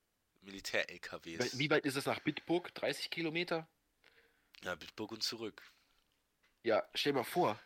Militär-LKWs. 0.42 1.60
Wie- 1.60 1.70
weit 1.70 1.86
ist 1.86 1.96
es 1.96 2.06
nach 2.08 2.20
Bitburg? 2.22 2.74
30 2.74 3.12
Kilometer? 3.12 3.68
Ja, 4.64 4.74
Bitburg 4.74 5.12
und 5.12 5.22
zurück. 5.22 5.62
Ja, 6.64 6.84
stell 6.96 7.14
mal 7.14 7.24
vor. 7.24 7.60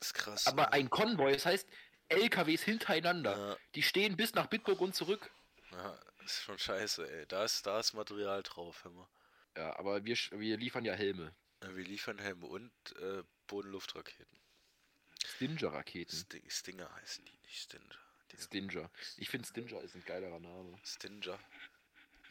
ist 0.00 0.12
krass. 0.12 0.46
Aber 0.46 0.62
ne? 0.64 0.72
ein 0.72 0.90
Konvoi, 0.90 1.32
das 1.32 1.46
heißt 1.46 1.66
LKWs 2.08 2.62
hintereinander. 2.62 3.36
Ja, 3.38 3.56
Die 3.74 3.82
stehen 3.82 4.16
bis 4.16 4.34
nach 4.34 4.46
Bitburg 4.48 4.80
und 4.82 4.94
zurück. 4.94 5.30
ja, 5.72 5.98
ist 6.24 6.42
schon 6.42 6.58
scheiße, 6.58 7.10
ey. 7.10 7.26
Da 7.26 7.44
ist, 7.44 7.66
da 7.66 7.78
ist 7.80 7.92
Material 7.94 8.42
drauf, 8.42 8.84
hör 8.84 8.90
mal. 8.92 9.08
Ja, 9.56 9.78
aber 9.78 10.04
wir, 10.04 10.16
wir 10.32 10.56
liefern 10.56 10.84
ja 10.84 10.94
Helme. 10.94 11.34
Ja, 11.62 11.74
Wir 11.76 11.84
liefern 11.84 12.18
Helme 12.18 12.46
und 12.46 12.72
äh, 13.00 13.22
Bodenluftraketen. 13.46 14.38
Stinger-Raketen. 15.24 16.16
Sti 16.16 16.42
Stinger 16.48 16.92
heißen 16.96 17.24
die, 17.24 17.38
nicht 17.46 17.62
Stinger. 17.62 17.94
Die 18.32 18.36
Stinger. 18.36 18.90
Ich 19.16 19.28
finde 19.30 19.46
Stinger 19.48 19.80
ist 19.80 19.94
ein 19.94 20.04
geilerer 20.04 20.40
Name. 20.40 20.78
Stinger. 20.84 21.38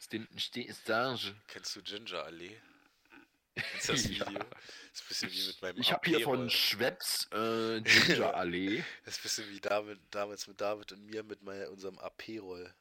Stin 0.00 0.28
Sti- 0.36 0.72
Stinge. 0.72 1.36
Kennst 1.48 1.74
du 1.76 1.82
Ginger 1.82 2.24
Allee? 2.24 2.60
Kennst 3.54 3.88
du 3.88 3.92
das 3.92 4.04
Ja. 4.04 4.26
Video? 4.28 4.38
Das 4.38 5.00
ist 5.00 5.02
ein 5.02 5.08
bisschen 5.08 5.32
wie 5.32 5.46
mit 5.48 5.62
meinem 5.62 5.80
Ich 5.80 5.92
habe 5.92 6.08
hier 6.08 6.20
von 6.20 6.34
AP-Roll. 6.34 6.50
Schweppes 6.50 7.28
äh, 7.32 7.80
Ginger-Allee. 7.82 8.84
Das 9.04 9.14
ist 9.14 9.20
ein 9.20 9.22
bisschen 9.22 9.50
wie 9.50 9.60
David, 9.60 10.00
damals 10.10 10.46
mit 10.46 10.60
David 10.60 10.92
und 10.92 11.06
mir 11.06 11.22
mit 11.22 11.42
mein, 11.42 11.66
unserem 11.68 11.98
AP-Roll. 11.98 12.72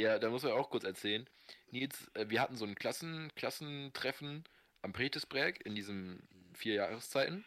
Ja, 0.00 0.18
da 0.18 0.30
muss 0.30 0.44
man 0.44 0.52
auch 0.52 0.70
kurz 0.70 0.84
erzählen. 0.84 1.28
Nils, 1.70 2.10
äh, 2.14 2.24
wir 2.30 2.40
hatten 2.40 2.56
so 2.56 2.64
ein 2.64 2.74
Klassen, 2.74 3.30
Klassentreffen 3.34 4.44
am 4.80 4.94
Petersberg 4.94 5.60
in 5.66 5.74
diesen 5.74 6.26
vier 6.54 6.72
Jahreszeiten. 6.72 7.44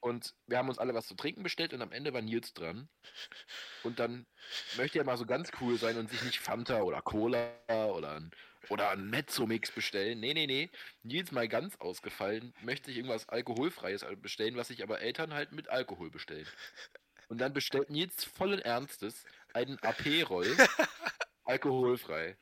Und 0.00 0.34
wir 0.48 0.58
haben 0.58 0.68
uns 0.68 0.80
alle 0.80 0.92
was 0.92 1.06
zu 1.06 1.14
trinken 1.14 1.44
bestellt 1.44 1.72
und 1.72 1.80
am 1.80 1.92
Ende 1.92 2.12
war 2.12 2.20
Nils 2.20 2.52
dran. 2.52 2.88
Und 3.84 4.00
dann 4.00 4.26
möchte 4.76 4.98
er 4.98 5.04
mal 5.04 5.16
so 5.16 5.24
ganz 5.24 5.52
cool 5.60 5.78
sein 5.78 5.96
und 5.98 6.10
sich 6.10 6.20
nicht 6.24 6.40
Fanta 6.40 6.82
oder 6.82 7.00
Cola 7.00 7.48
oder 7.68 8.16
ein, 8.16 8.32
oder 8.70 8.90
ein 8.90 9.08
Mezzo-Mix 9.08 9.70
bestellen. 9.70 10.18
Nee, 10.18 10.34
nee, 10.34 10.48
nee. 10.48 10.70
Nils 11.04 11.30
mal 11.30 11.46
ganz 11.46 11.76
ausgefallen, 11.76 12.54
möchte 12.60 12.86
sich 12.86 12.96
irgendwas 12.96 13.28
Alkoholfreies 13.28 14.04
bestellen, 14.20 14.56
was 14.56 14.66
sich 14.66 14.82
aber 14.82 15.00
Eltern 15.00 15.32
halt 15.32 15.52
mit 15.52 15.68
Alkohol 15.68 16.10
bestellen. 16.10 16.46
Und 17.28 17.38
dann 17.38 17.52
bestellt 17.52 17.90
Nils 17.90 18.24
vollen 18.24 18.60
Ernstes 18.60 19.24
einen 19.52 19.78
AP-Roll 19.78 20.56
alkoholfrei. 21.48 22.36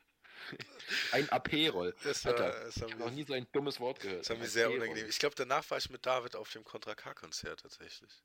Ein 1.11 1.29
AP-Roll. 1.29 1.95
Das 2.03 2.23
war, 2.25 2.33
Alter, 2.33 2.65
das 2.65 2.77
Ich 2.77 2.83
habe 2.83 2.95
noch 2.95 3.11
nie 3.11 3.23
so 3.23 3.33
ein 3.33 3.47
dummes 3.51 3.79
Wort 3.79 3.99
gehört. 3.99 4.21
das 4.21 4.29
haben 4.29 4.39
wir 4.39 4.47
sehr 4.47 4.71
unangenehm. 4.71 5.07
Ich 5.09 5.19
glaube, 5.19 5.35
danach 5.35 5.69
war 5.69 5.77
ich 5.77 5.89
mit 5.89 6.05
David 6.05 6.35
auf 6.35 6.51
dem 6.51 6.63
Contra 6.63 6.95
K-Konzert 6.95 7.61
tatsächlich. 7.61 8.23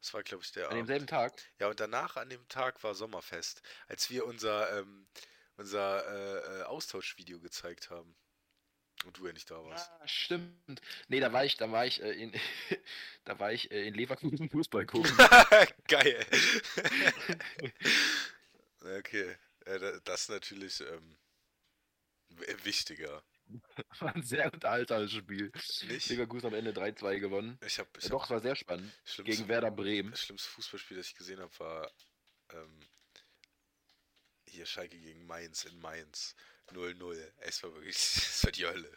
Das 0.00 0.12
war, 0.14 0.22
glaube 0.22 0.42
ich, 0.44 0.52
der 0.52 0.64
An 0.66 0.72
Abend. 0.72 0.88
demselben 0.88 1.06
Tag. 1.06 1.32
Ja, 1.60 1.68
und 1.68 1.78
danach 1.80 2.16
an 2.16 2.28
dem 2.28 2.46
Tag 2.48 2.82
war 2.82 2.94
Sommerfest, 2.94 3.62
als 3.88 4.10
wir 4.10 4.26
unser, 4.26 4.78
ähm, 4.78 5.06
unser 5.56 6.04
äh, 6.06 6.60
äh, 6.60 6.62
Austauschvideo 6.64 7.40
gezeigt 7.40 7.90
haben. 7.90 8.16
Und 9.04 9.18
du 9.18 9.26
ja 9.26 9.32
nicht 9.32 9.50
da 9.50 9.62
warst. 9.62 9.90
Ah, 10.00 10.08
stimmt. 10.08 10.80
Nee, 11.08 11.20
da 11.20 11.32
war 11.32 11.44
ich, 11.44 11.56
da 11.56 11.70
war 11.70 11.86
ich 11.86 12.02
äh, 12.02 12.12
in, 12.12 12.32
da 13.24 13.38
war 13.38 13.52
ich 13.52 13.70
äh, 13.70 13.86
in 13.86 13.94
Leverkusen 13.94 14.48
Fußball 14.50 14.86
gucken. 14.86 15.14
Geil. 15.88 16.26
okay, 18.98 19.36
äh, 19.66 19.78
da- 19.78 20.00
das 20.00 20.22
ist 20.22 20.28
natürlich 20.30 20.80
ähm, 20.80 21.16
wichtiger. 22.64 23.22
War 24.00 24.14
ein 24.14 24.22
sehr 24.24 24.52
unterhaltsames 24.52 25.12
Spiel. 25.12 25.52
Nicht? 25.88 26.08
Leverkusen 26.08 26.48
am 26.48 26.54
Ende 26.54 26.72
3-2 26.72 27.20
gewonnen. 27.20 27.58
Ich 27.64 27.78
habe 27.78 27.88
ich 27.96 28.04
Ja, 28.04 28.10
hab, 28.10 28.18
Doch, 28.18 28.24
es 28.24 28.30
war 28.30 28.40
sehr 28.40 28.56
spannend. 28.56 28.92
Gegen 29.24 29.46
Werder 29.48 29.70
Bremen. 29.70 30.10
das 30.10 30.22
schlimmste 30.22 30.48
Fußballspiel, 30.50 30.96
das 30.96 31.06
ich 31.08 31.14
gesehen 31.14 31.38
habe, 31.40 31.56
war 31.60 31.90
ähm, 32.52 32.80
hier 34.48 34.66
Schalke 34.66 34.98
gegen 34.98 35.26
Mainz 35.26 35.64
in 35.64 35.78
Mainz. 35.80 36.34
0-0. 36.72 37.32
Es 37.38 37.62
war 37.62 37.72
wirklich, 37.74 37.94
es 37.96 38.42
war 38.44 38.50
die 38.50 38.66
Hölle. 38.66 38.90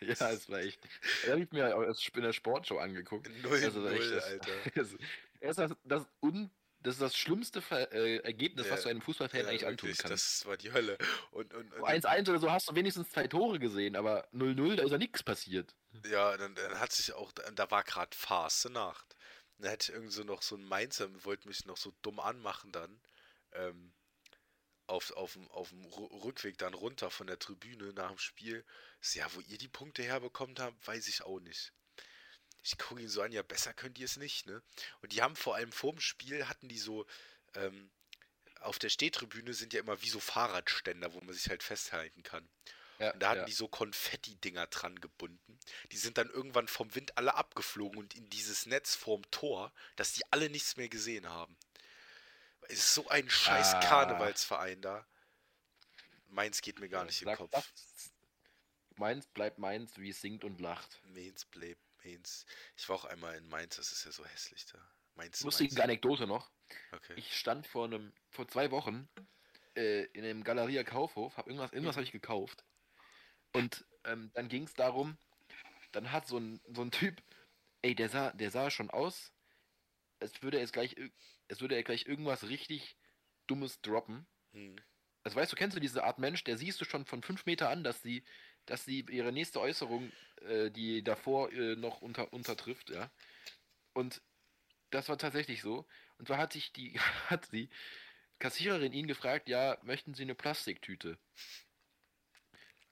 ja, 0.00 0.30
es 0.32 0.48
war 0.48 0.58
echt. 0.58 0.80
Da 1.24 1.32
habe 1.32 1.42
ich 1.42 1.50
mir 1.52 1.94
in 2.14 2.22
der 2.22 2.32
Sportshow 2.32 2.78
angeguckt. 2.78 3.28
0-0, 3.28 3.64
Also 3.64 3.84
das- 3.84 4.24
Alter. 4.24 4.50
Das, 4.74 4.96
erst 5.40 5.58
das, 5.60 5.72
das, 5.84 6.06
un, 6.20 6.50
das 6.80 6.94
ist 6.94 7.00
das 7.02 7.16
schlimmste 7.16 7.60
Ver, 7.60 7.92
äh, 7.92 8.18
Ergebnis, 8.18 8.66
Ja, 8.66 8.72
was 8.72 8.82
du 8.82 8.88
einem 8.88 9.00
Fußballfan 9.02 9.40
Ja, 9.40 9.48
eigentlich 9.48 9.66
antun 9.66 9.88
wirklich, 9.88 9.98
kannst. 9.98 10.42
Das 10.42 10.46
war 10.46 10.56
die 10.56 10.72
Hölle. 10.72 10.96
Und, 11.32 11.52
und, 11.54 11.72
und 11.74 11.84
1-1 11.84 12.28
oder 12.30 12.38
so 12.38 12.50
hast 12.52 12.68
du 12.70 12.74
wenigstens 12.74 13.10
zwei 13.10 13.26
Tore 13.26 13.58
gesehen, 13.58 13.96
aber 13.96 14.28
0-0, 14.32 14.76
da 14.76 14.82
ist 14.84 14.90
ja 14.90 14.98
nichts 14.98 15.22
passiert. 15.22 15.74
Ja, 16.08 16.36
dann, 16.36 16.54
dann 16.54 16.78
hat 16.78 16.92
sich 16.92 17.12
auch, 17.14 17.32
da 17.32 17.70
war 17.70 17.82
gerade 17.84 18.16
Farce 18.16 18.66
Nacht. 18.70 19.16
Dann 19.58 19.70
hätte 19.70 19.90
ich 19.90 19.94
irgend 19.96 20.12
so 20.12 20.22
noch 20.22 20.42
so 20.42 20.54
ein 20.56 20.64
Mainzer, 20.64 21.08
wollte 21.24 21.48
mich 21.48 21.64
noch 21.66 21.76
so 21.76 21.92
dumm 22.02 22.20
anmachen 22.20 22.70
dann. 22.72 23.00
Ähm, 23.52 23.92
auf, 24.86 25.10
auf, 25.12 25.32
dem- 25.34 25.50
auf 25.50 25.68
dem 25.70 25.84
Rückweg 25.84 26.56
dann 26.58 26.72
runter 26.74 27.10
von 27.10 27.26
der 27.26 27.38
Tribüne 27.38 27.92
nach 27.92 28.08
dem 28.10 28.18
Spiel. 28.18 28.64
Ja, 29.14 29.26
wo 29.34 29.40
ihr 29.40 29.58
die 29.58 29.68
Punkte 29.68 30.02
herbekommt 30.02 30.60
habt, 30.60 30.86
weiß 30.86 31.08
ich 31.08 31.22
auch 31.22 31.40
nicht. 31.40 31.72
Ich 32.68 32.76
gucke 32.78 33.00
ihn 33.00 33.08
so 33.08 33.22
an, 33.22 33.32
ja, 33.32 33.42
besser 33.42 33.72
könnt 33.72 33.98
ihr 33.98 34.04
es 34.04 34.16
nicht, 34.18 34.46
ne? 34.46 34.62
Und 35.00 35.12
die 35.12 35.22
haben 35.22 35.36
vor 35.36 35.54
allem 35.54 35.72
vorm 35.72 36.00
Spiel, 36.00 36.48
hatten 36.48 36.68
die 36.68 36.78
so, 36.78 37.06
ähm, 37.54 37.90
auf 38.60 38.78
der 38.78 38.90
Stehtribüne 38.90 39.54
sind 39.54 39.72
ja 39.72 39.80
immer 39.80 40.02
wie 40.02 40.08
so 40.10 40.20
Fahrradständer, 40.20 41.14
wo 41.14 41.20
man 41.22 41.34
sich 41.34 41.48
halt 41.48 41.62
festhalten 41.62 42.22
kann. 42.22 42.46
Ja, 42.98 43.12
Und 43.12 43.20
da 43.20 43.30
hatten 43.30 43.40
ja. 43.40 43.46
die 43.46 43.52
so 43.52 43.68
Konfetti-Dinger 43.68 44.66
dran 44.66 45.00
gebunden. 45.00 45.58
Die 45.92 45.96
sind 45.96 46.18
dann 46.18 46.28
irgendwann 46.28 46.68
vom 46.68 46.94
Wind 46.94 47.16
alle 47.16 47.36
abgeflogen 47.36 47.98
und 47.98 48.14
in 48.14 48.28
dieses 48.28 48.66
Netz 48.66 48.96
vorm 48.96 49.22
Tor, 49.30 49.72
dass 49.96 50.12
die 50.12 50.22
alle 50.32 50.50
nichts 50.50 50.76
mehr 50.76 50.88
gesehen 50.88 51.28
haben. 51.28 51.56
Es 52.62 52.80
ist 52.80 52.94
so 52.94 53.08
ein 53.08 53.30
scheiß 53.30 53.74
Ah. 53.74 53.80
Karnevalsverein 53.80 54.82
da. 54.82 55.06
Mainz 56.26 56.60
geht 56.60 56.80
mir 56.80 56.88
gar 56.90 57.04
nicht 57.04 57.22
in 57.22 57.28
den 57.28 57.36
Kopf. 57.36 57.50
das. 57.52 57.64
Mainz 58.96 59.26
bleibt 59.28 59.58
Mainz, 59.58 59.92
wie 59.96 60.10
es 60.10 60.20
singt 60.20 60.42
und 60.44 60.60
lacht. 60.60 61.00
Mainz 61.04 61.44
bleibt 61.44 61.80
Mainz. 62.04 62.46
Ich 62.76 62.88
war 62.88 62.96
auch 62.96 63.04
einmal 63.04 63.36
in 63.36 63.48
Mainz, 63.48 63.76
das 63.76 63.92
ist 63.92 64.04
ja 64.04 64.12
so 64.12 64.24
hässlich 64.24 64.66
da. 64.66 64.78
Mainz, 65.14 65.42
Lustige 65.42 65.74
Mainz. 65.74 65.84
Anekdote 65.84 66.26
noch. 66.26 66.50
Okay. 66.92 67.14
Ich 67.16 67.36
stand 67.36 67.66
vor 67.66 67.86
einem, 67.86 68.12
vor 68.30 68.46
zwei 68.48 68.70
Wochen 68.70 69.08
äh, 69.76 70.04
in 70.12 70.24
einem 70.24 70.44
Galeria 70.44 70.84
Kaufhof, 70.84 71.36
hab 71.36 71.46
irgendwas, 71.46 71.72
irgendwas 71.72 71.96
habe 71.96 72.04
ich 72.04 72.12
gekauft. 72.12 72.64
Und 73.52 73.86
ähm, 74.04 74.30
dann 74.34 74.48
ging 74.48 74.64
es 74.64 74.74
darum, 74.74 75.18
dann 75.92 76.12
hat 76.12 76.26
so 76.26 76.38
ein, 76.38 76.60
so 76.66 76.82
ein 76.82 76.90
Typ, 76.90 77.22
ey, 77.82 77.94
der 77.94 78.08
sah, 78.08 78.32
der 78.32 78.50
sah 78.50 78.70
schon 78.70 78.90
aus, 78.90 79.32
als 80.20 80.42
würde 80.42 80.58
er 80.58 80.62
jetzt 80.62 80.72
gleich, 80.72 80.96
als 81.48 81.60
würde 81.60 81.76
er 81.76 81.82
gleich 81.82 82.06
irgendwas 82.06 82.48
richtig 82.48 82.96
Dummes 83.46 83.80
droppen. 83.80 84.26
Hm. 84.52 84.76
Also 85.22 85.36
weißt 85.36 85.52
du, 85.52 85.56
kennst 85.56 85.76
du 85.76 85.80
diese 85.80 86.04
Art 86.04 86.18
Mensch, 86.18 86.44
der 86.44 86.56
siehst 86.56 86.80
du 86.80 86.84
schon 86.84 87.04
von 87.04 87.22
fünf 87.22 87.46
Meter 87.46 87.70
an, 87.70 87.84
dass 87.84 88.02
sie, 88.02 88.24
dass 88.68 88.84
sie 88.84 89.04
ihre 89.10 89.32
nächste 89.32 89.60
Äußerung, 89.60 90.12
äh, 90.46 90.70
die 90.70 91.02
davor 91.02 91.50
äh, 91.52 91.74
noch 91.76 92.02
unter, 92.02 92.32
untertrifft, 92.32 92.90
ja. 92.90 93.10
Und 93.94 94.20
das 94.90 95.08
war 95.08 95.18
tatsächlich 95.18 95.62
so. 95.62 95.86
Und 96.18 96.26
zwar 96.26 96.38
hat 96.38 96.52
sich 96.52 96.72
die, 96.72 96.98
hat 97.28 97.50
die 97.52 97.70
Kassiererin 98.38 98.92
ihn 98.92 99.06
gefragt, 99.06 99.48
ja, 99.48 99.78
möchten 99.82 100.14
Sie 100.14 100.22
eine 100.22 100.34
Plastiktüte? 100.34 101.18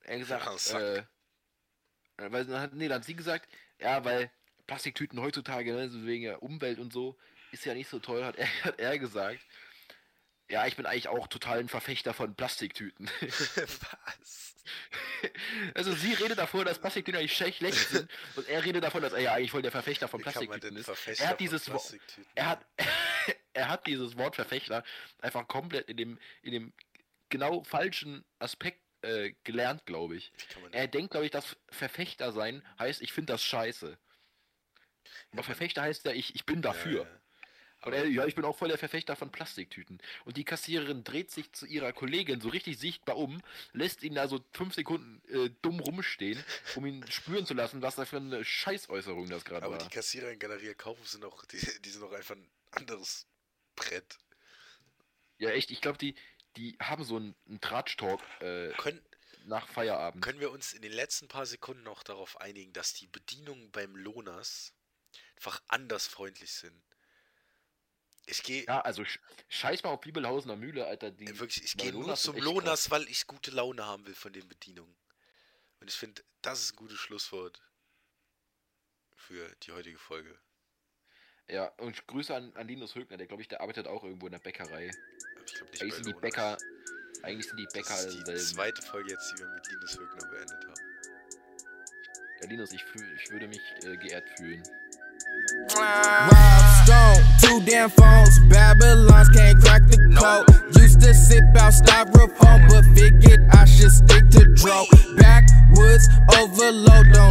Er 0.01 0.17
gesagt, 0.19 0.59
Sack. 0.59 0.81
äh, 0.81 1.03
weil 2.17 2.45
dann 2.45 2.61
hat, 2.61 2.73
nee, 2.73 2.87
dann 2.87 2.99
hat 2.99 3.05
sie 3.05 3.15
gesagt, 3.15 3.47
ja, 3.79 4.03
weil 4.03 4.31
Plastiktüten 4.65 5.21
heutzutage, 5.21 5.73
ne, 5.73 6.05
wegen 6.05 6.23
der 6.23 6.41
Umwelt 6.41 6.79
und 6.79 6.91
so, 6.91 7.17
ist 7.51 7.65
ja 7.65 7.73
nicht 7.75 7.87
so 7.87 7.99
toll, 7.99 8.25
hat 8.25 8.35
er, 8.35 8.47
hat 8.63 8.79
er 8.79 8.97
gesagt. 8.97 9.45
Ja, 10.49 10.65
ich 10.65 10.75
bin 10.77 10.85
eigentlich 10.85 11.09
auch 11.09 11.27
total 11.27 11.59
ein 11.59 11.67
Verfechter 11.67 12.13
von 12.13 12.35
Plastiktüten. 12.35 13.09
Was? 13.21 14.55
Also 15.73 15.93
sie 15.93 16.13
redet 16.13 16.37
davor, 16.37 16.65
dass 16.65 16.79
Plastiktüten 16.79 17.19
eigentlich 17.19 17.35
schlecht 17.35 17.89
sind 17.89 18.09
und 18.35 18.47
er 18.47 18.63
redet 18.63 18.83
davon, 18.83 19.01
dass 19.01 19.13
er 19.13 19.19
ja 19.19 19.33
eigentlich 19.33 19.51
voll 19.51 19.61
der 19.61 19.71
Verfechter 19.71 20.07
von 20.07 20.21
Plastiktüten 20.21 20.75
ist. 20.77 20.85
Verfechter 20.85 21.23
Er 21.23 21.29
hat 21.29 21.39
dieses 21.39 21.67
Wo- 21.67 21.71
Plastiktüten 21.71 22.31
Er 22.35 22.45
hat, 22.49 22.65
er 23.53 23.69
hat 23.69 23.87
dieses 23.87 24.17
Wort 24.17 24.35
Verfechter 24.35 24.83
einfach 25.21 25.47
komplett 25.47 25.89
in 25.89 25.97
dem, 25.97 26.19
in 26.41 26.51
dem 26.51 26.73
genau 27.29 27.63
falschen 27.63 28.23
Aspekt 28.39 28.81
äh, 29.01 29.33
gelernt, 29.43 29.85
glaube 29.85 30.15
ich. 30.15 30.31
Er 30.71 30.87
denkt, 30.87 31.11
glaube 31.11 31.25
ich, 31.25 31.31
dass 31.31 31.57
Verfechter 31.69 32.31
sein 32.31 32.63
heißt, 32.79 33.01
ich 33.01 33.13
finde 33.13 33.33
das 33.33 33.43
scheiße. 33.43 33.97
Aber 35.31 35.43
Verfechter 35.43 35.81
heißt 35.81 36.05
ja, 36.05 36.11
ich, 36.13 36.35
ich 36.35 36.45
bin 36.45 36.61
dafür. 36.61 37.03
Ja, 37.03 37.09
ja. 37.09 37.16
Und 37.87 37.93
er, 37.93 38.05
ja, 38.05 38.25
ich 38.25 38.35
bin 38.35 38.43
auch 38.43 38.57
voll 38.57 38.67
der 38.67 38.77
Verfechter 38.77 39.15
von 39.15 39.31
Plastiktüten. 39.31 39.99
Und 40.25 40.35
die 40.35 40.43
Kassiererin 40.43 41.05
dreht 41.05 41.31
sich 41.31 41.53
zu 41.53 41.65
ihrer 41.65 41.93
Kollegin 41.93 42.41
so 42.41 42.49
richtig 42.49 42.77
sichtbar 42.77 43.15
um, 43.15 43.41
lässt 43.71 44.03
ihn 44.03 44.15
da 44.15 44.27
so 44.27 44.43
fünf 44.51 44.73
Sekunden 44.75 45.21
äh, 45.29 45.49
dumm 45.61 45.79
rumstehen, 45.79 46.43
um 46.75 46.85
ihn 46.85 47.09
spüren 47.09 47.45
zu 47.45 47.53
lassen, 47.53 47.81
was 47.81 47.95
da 47.95 48.03
für 48.03 48.17
eine 48.17 48.43
Scheißäußerung 48.43 49.29
das 49.29 49.45
gerade 49.45 49.65
Aber 49.65 49.77
war. 49.79 49.87
die 49.87 49.93
Kassierer 49.93 50.29
in 50.31 50.37
Galeria 50.37 50.73
Kaufhof 50.73 51.07
sind 51.07 51.23
auch, 51.23 51.45
die, 51.45 51.65
die 51.81 51.89
sind 51.89 52.03
auch 52.03 52.11
einfach 52.11 52.35
ein 52.35 52.49
anderes 52.71 53.25
Brett. 53.77 54.17
Ja, 55.37 55.51
echt, 55.51 55.71
ich 55.71 55.79
glaube, 55.79 55.97
die, 55.97 56.15
die 56.57 56.75
haben 56.81 57.05
so 57.05 57.15
einen, 57.15 57.35
einen 57.47 57.61
Tratsch-Talk 57.61 58.21
äh, 58.41 58.73
Können, 58.73 59.01
nach 59.45 59.65
Feierabend. 59.69 60.21
können 60.21 60.41
wir 60.41 60.51
uns 60.51 60.73
in 60.73 60.81
den 60.81 60.91
letzten 60.91 61.29
paar 61.29 61.45
Sekunden 61.45 61.83
noch 61.83 62.03
darauf 62.03 62.41
einigen, 62.41 62.73
dass 62.73 62.91
die 62.91 63.07
Bedienung 63.07 63.71
beim 63.71 63.95
Lohners, 63.95 64.73
einfach 65.37 65.61
anders 65.69 66.07
freundlich 66.07 66.51
sind. 66.51 66.75
Ich 68.29 68.43
gehe. 68.43 68.65
Ja, 68.65 68.81
also 68.81 69.03
sch 69.05 69.19
scheiß 69.47 69.83
mal 69.83 69.89
auf 69.91 70.01
Bibelhausener 70.01 70.55
Mühle, 70.57 70.85
Alter. 70.85 71.11
Die 71.11 71.25
Äh, 71.25 71.39
Wirklich, 71.39 71.63
ich 71.63 71.77
gehe 71.77 71.91
nur 71.93 72.13
zum 72.15 72.35
Lonas, 72.37 72.91
weil 72.91 73.07
ich 73.07 73.25
gute 73.25 73.51
Laune 73.51 73.85
haben 73.85 74.05
will 74.05 74.15
von 74.15 74.33
den 74.33 74.47
Bedienungen. 74.47 74.95
Und 75.79 75.89
ich 75.89 75.95
finde, 75.95 76.23
das 76.41 76.61
ist 76.61 76.73
ein 76.73 76.75
gutes 76.75 76.99
Schlusswort 76.99 77.61
für 79.15 79.47
die 79.63 79.71
heutige 79.71 79.97
Folge. 79.97 80.37
Ja, 81.49 81.67
und 81.77 82.05
Grüße 82.07 82.35
an, 82.35 82.53
an 82.55 82.67
Linus 82.67 82.95
Högner, 82.95 83.15
der 83.17 83.27
glaube 83.27 83.41
ich, 83.41 83.47
der 83.47 83.61
arbeitet 83.61 83.87
auch 83.87 84.03
irgendwo 84.03 84.25
in 84.27 84.33
der 84.33 84.39
Bäckerei. 84.39 84.91
Ich 85.45 85.53
glaube 85.53 85.71
nicht 85.71 85.81
Eigentlich 85.81 85.93
sind 85.95 86.05
die 86.07 86.11
Lonas. 86.11 86.21
Bäcker, 86.21 86.57
eigentlich 87.23 87.47
sind 87.47 87.57
die 87.57 87.67
Bäcker 87.71 87.89
Das 87.89 88.05
ist 88.05 88.13
die 88.17 88.25
selben. 88.25 88.39
zweite 88.41 88.81
Folge 88.81 89.11
jetzt, 89.11 89.31
die 89.33 89.39
wir 89.39 89.47
mit 89.47 89.67
Linus 89.67 89.97
Högner 89.97 90.27
beendet 90.29 90.65
haben. 90.67 90.81
Ja, 92.41 92.47
Linus, 92.49 92.71
ich, 92.73 92.83
fühl, 92.83 93.15
ich 93.15 93.31
würde 93.31 93.47
mich 93.47 93.61
äh, 93.83 93.95
geehrt 93.97 94.27
fühlen. 94.37 94.63
Rob 95.75 96.85
Stone, 96.85 97.23
two 97.41 97.59
damn 97.65 97.89
phones. 97.89 98.39
Babylons 98.49 99.29
can't 99.29 99.59
crack 99.59 99.83
the 99.87 99.97
code. 100.17 100.45
Used 100.77 101.01
to 101.01 101.13
sip 101.13 101.43
out 101.57 101.73
styrofoam, 101.73 102.69
but 102.69 102.85
figured 102.95 103.45
I 103.51 103.65
should 103.65 103.91
stick 103.91 104.29
to 104.31 104.45
dro. 104.55 104.85
Backwoods 105.17 106.07
overload, 106.37 107.13
don't 107.13 107.15
like. 107.15 107.27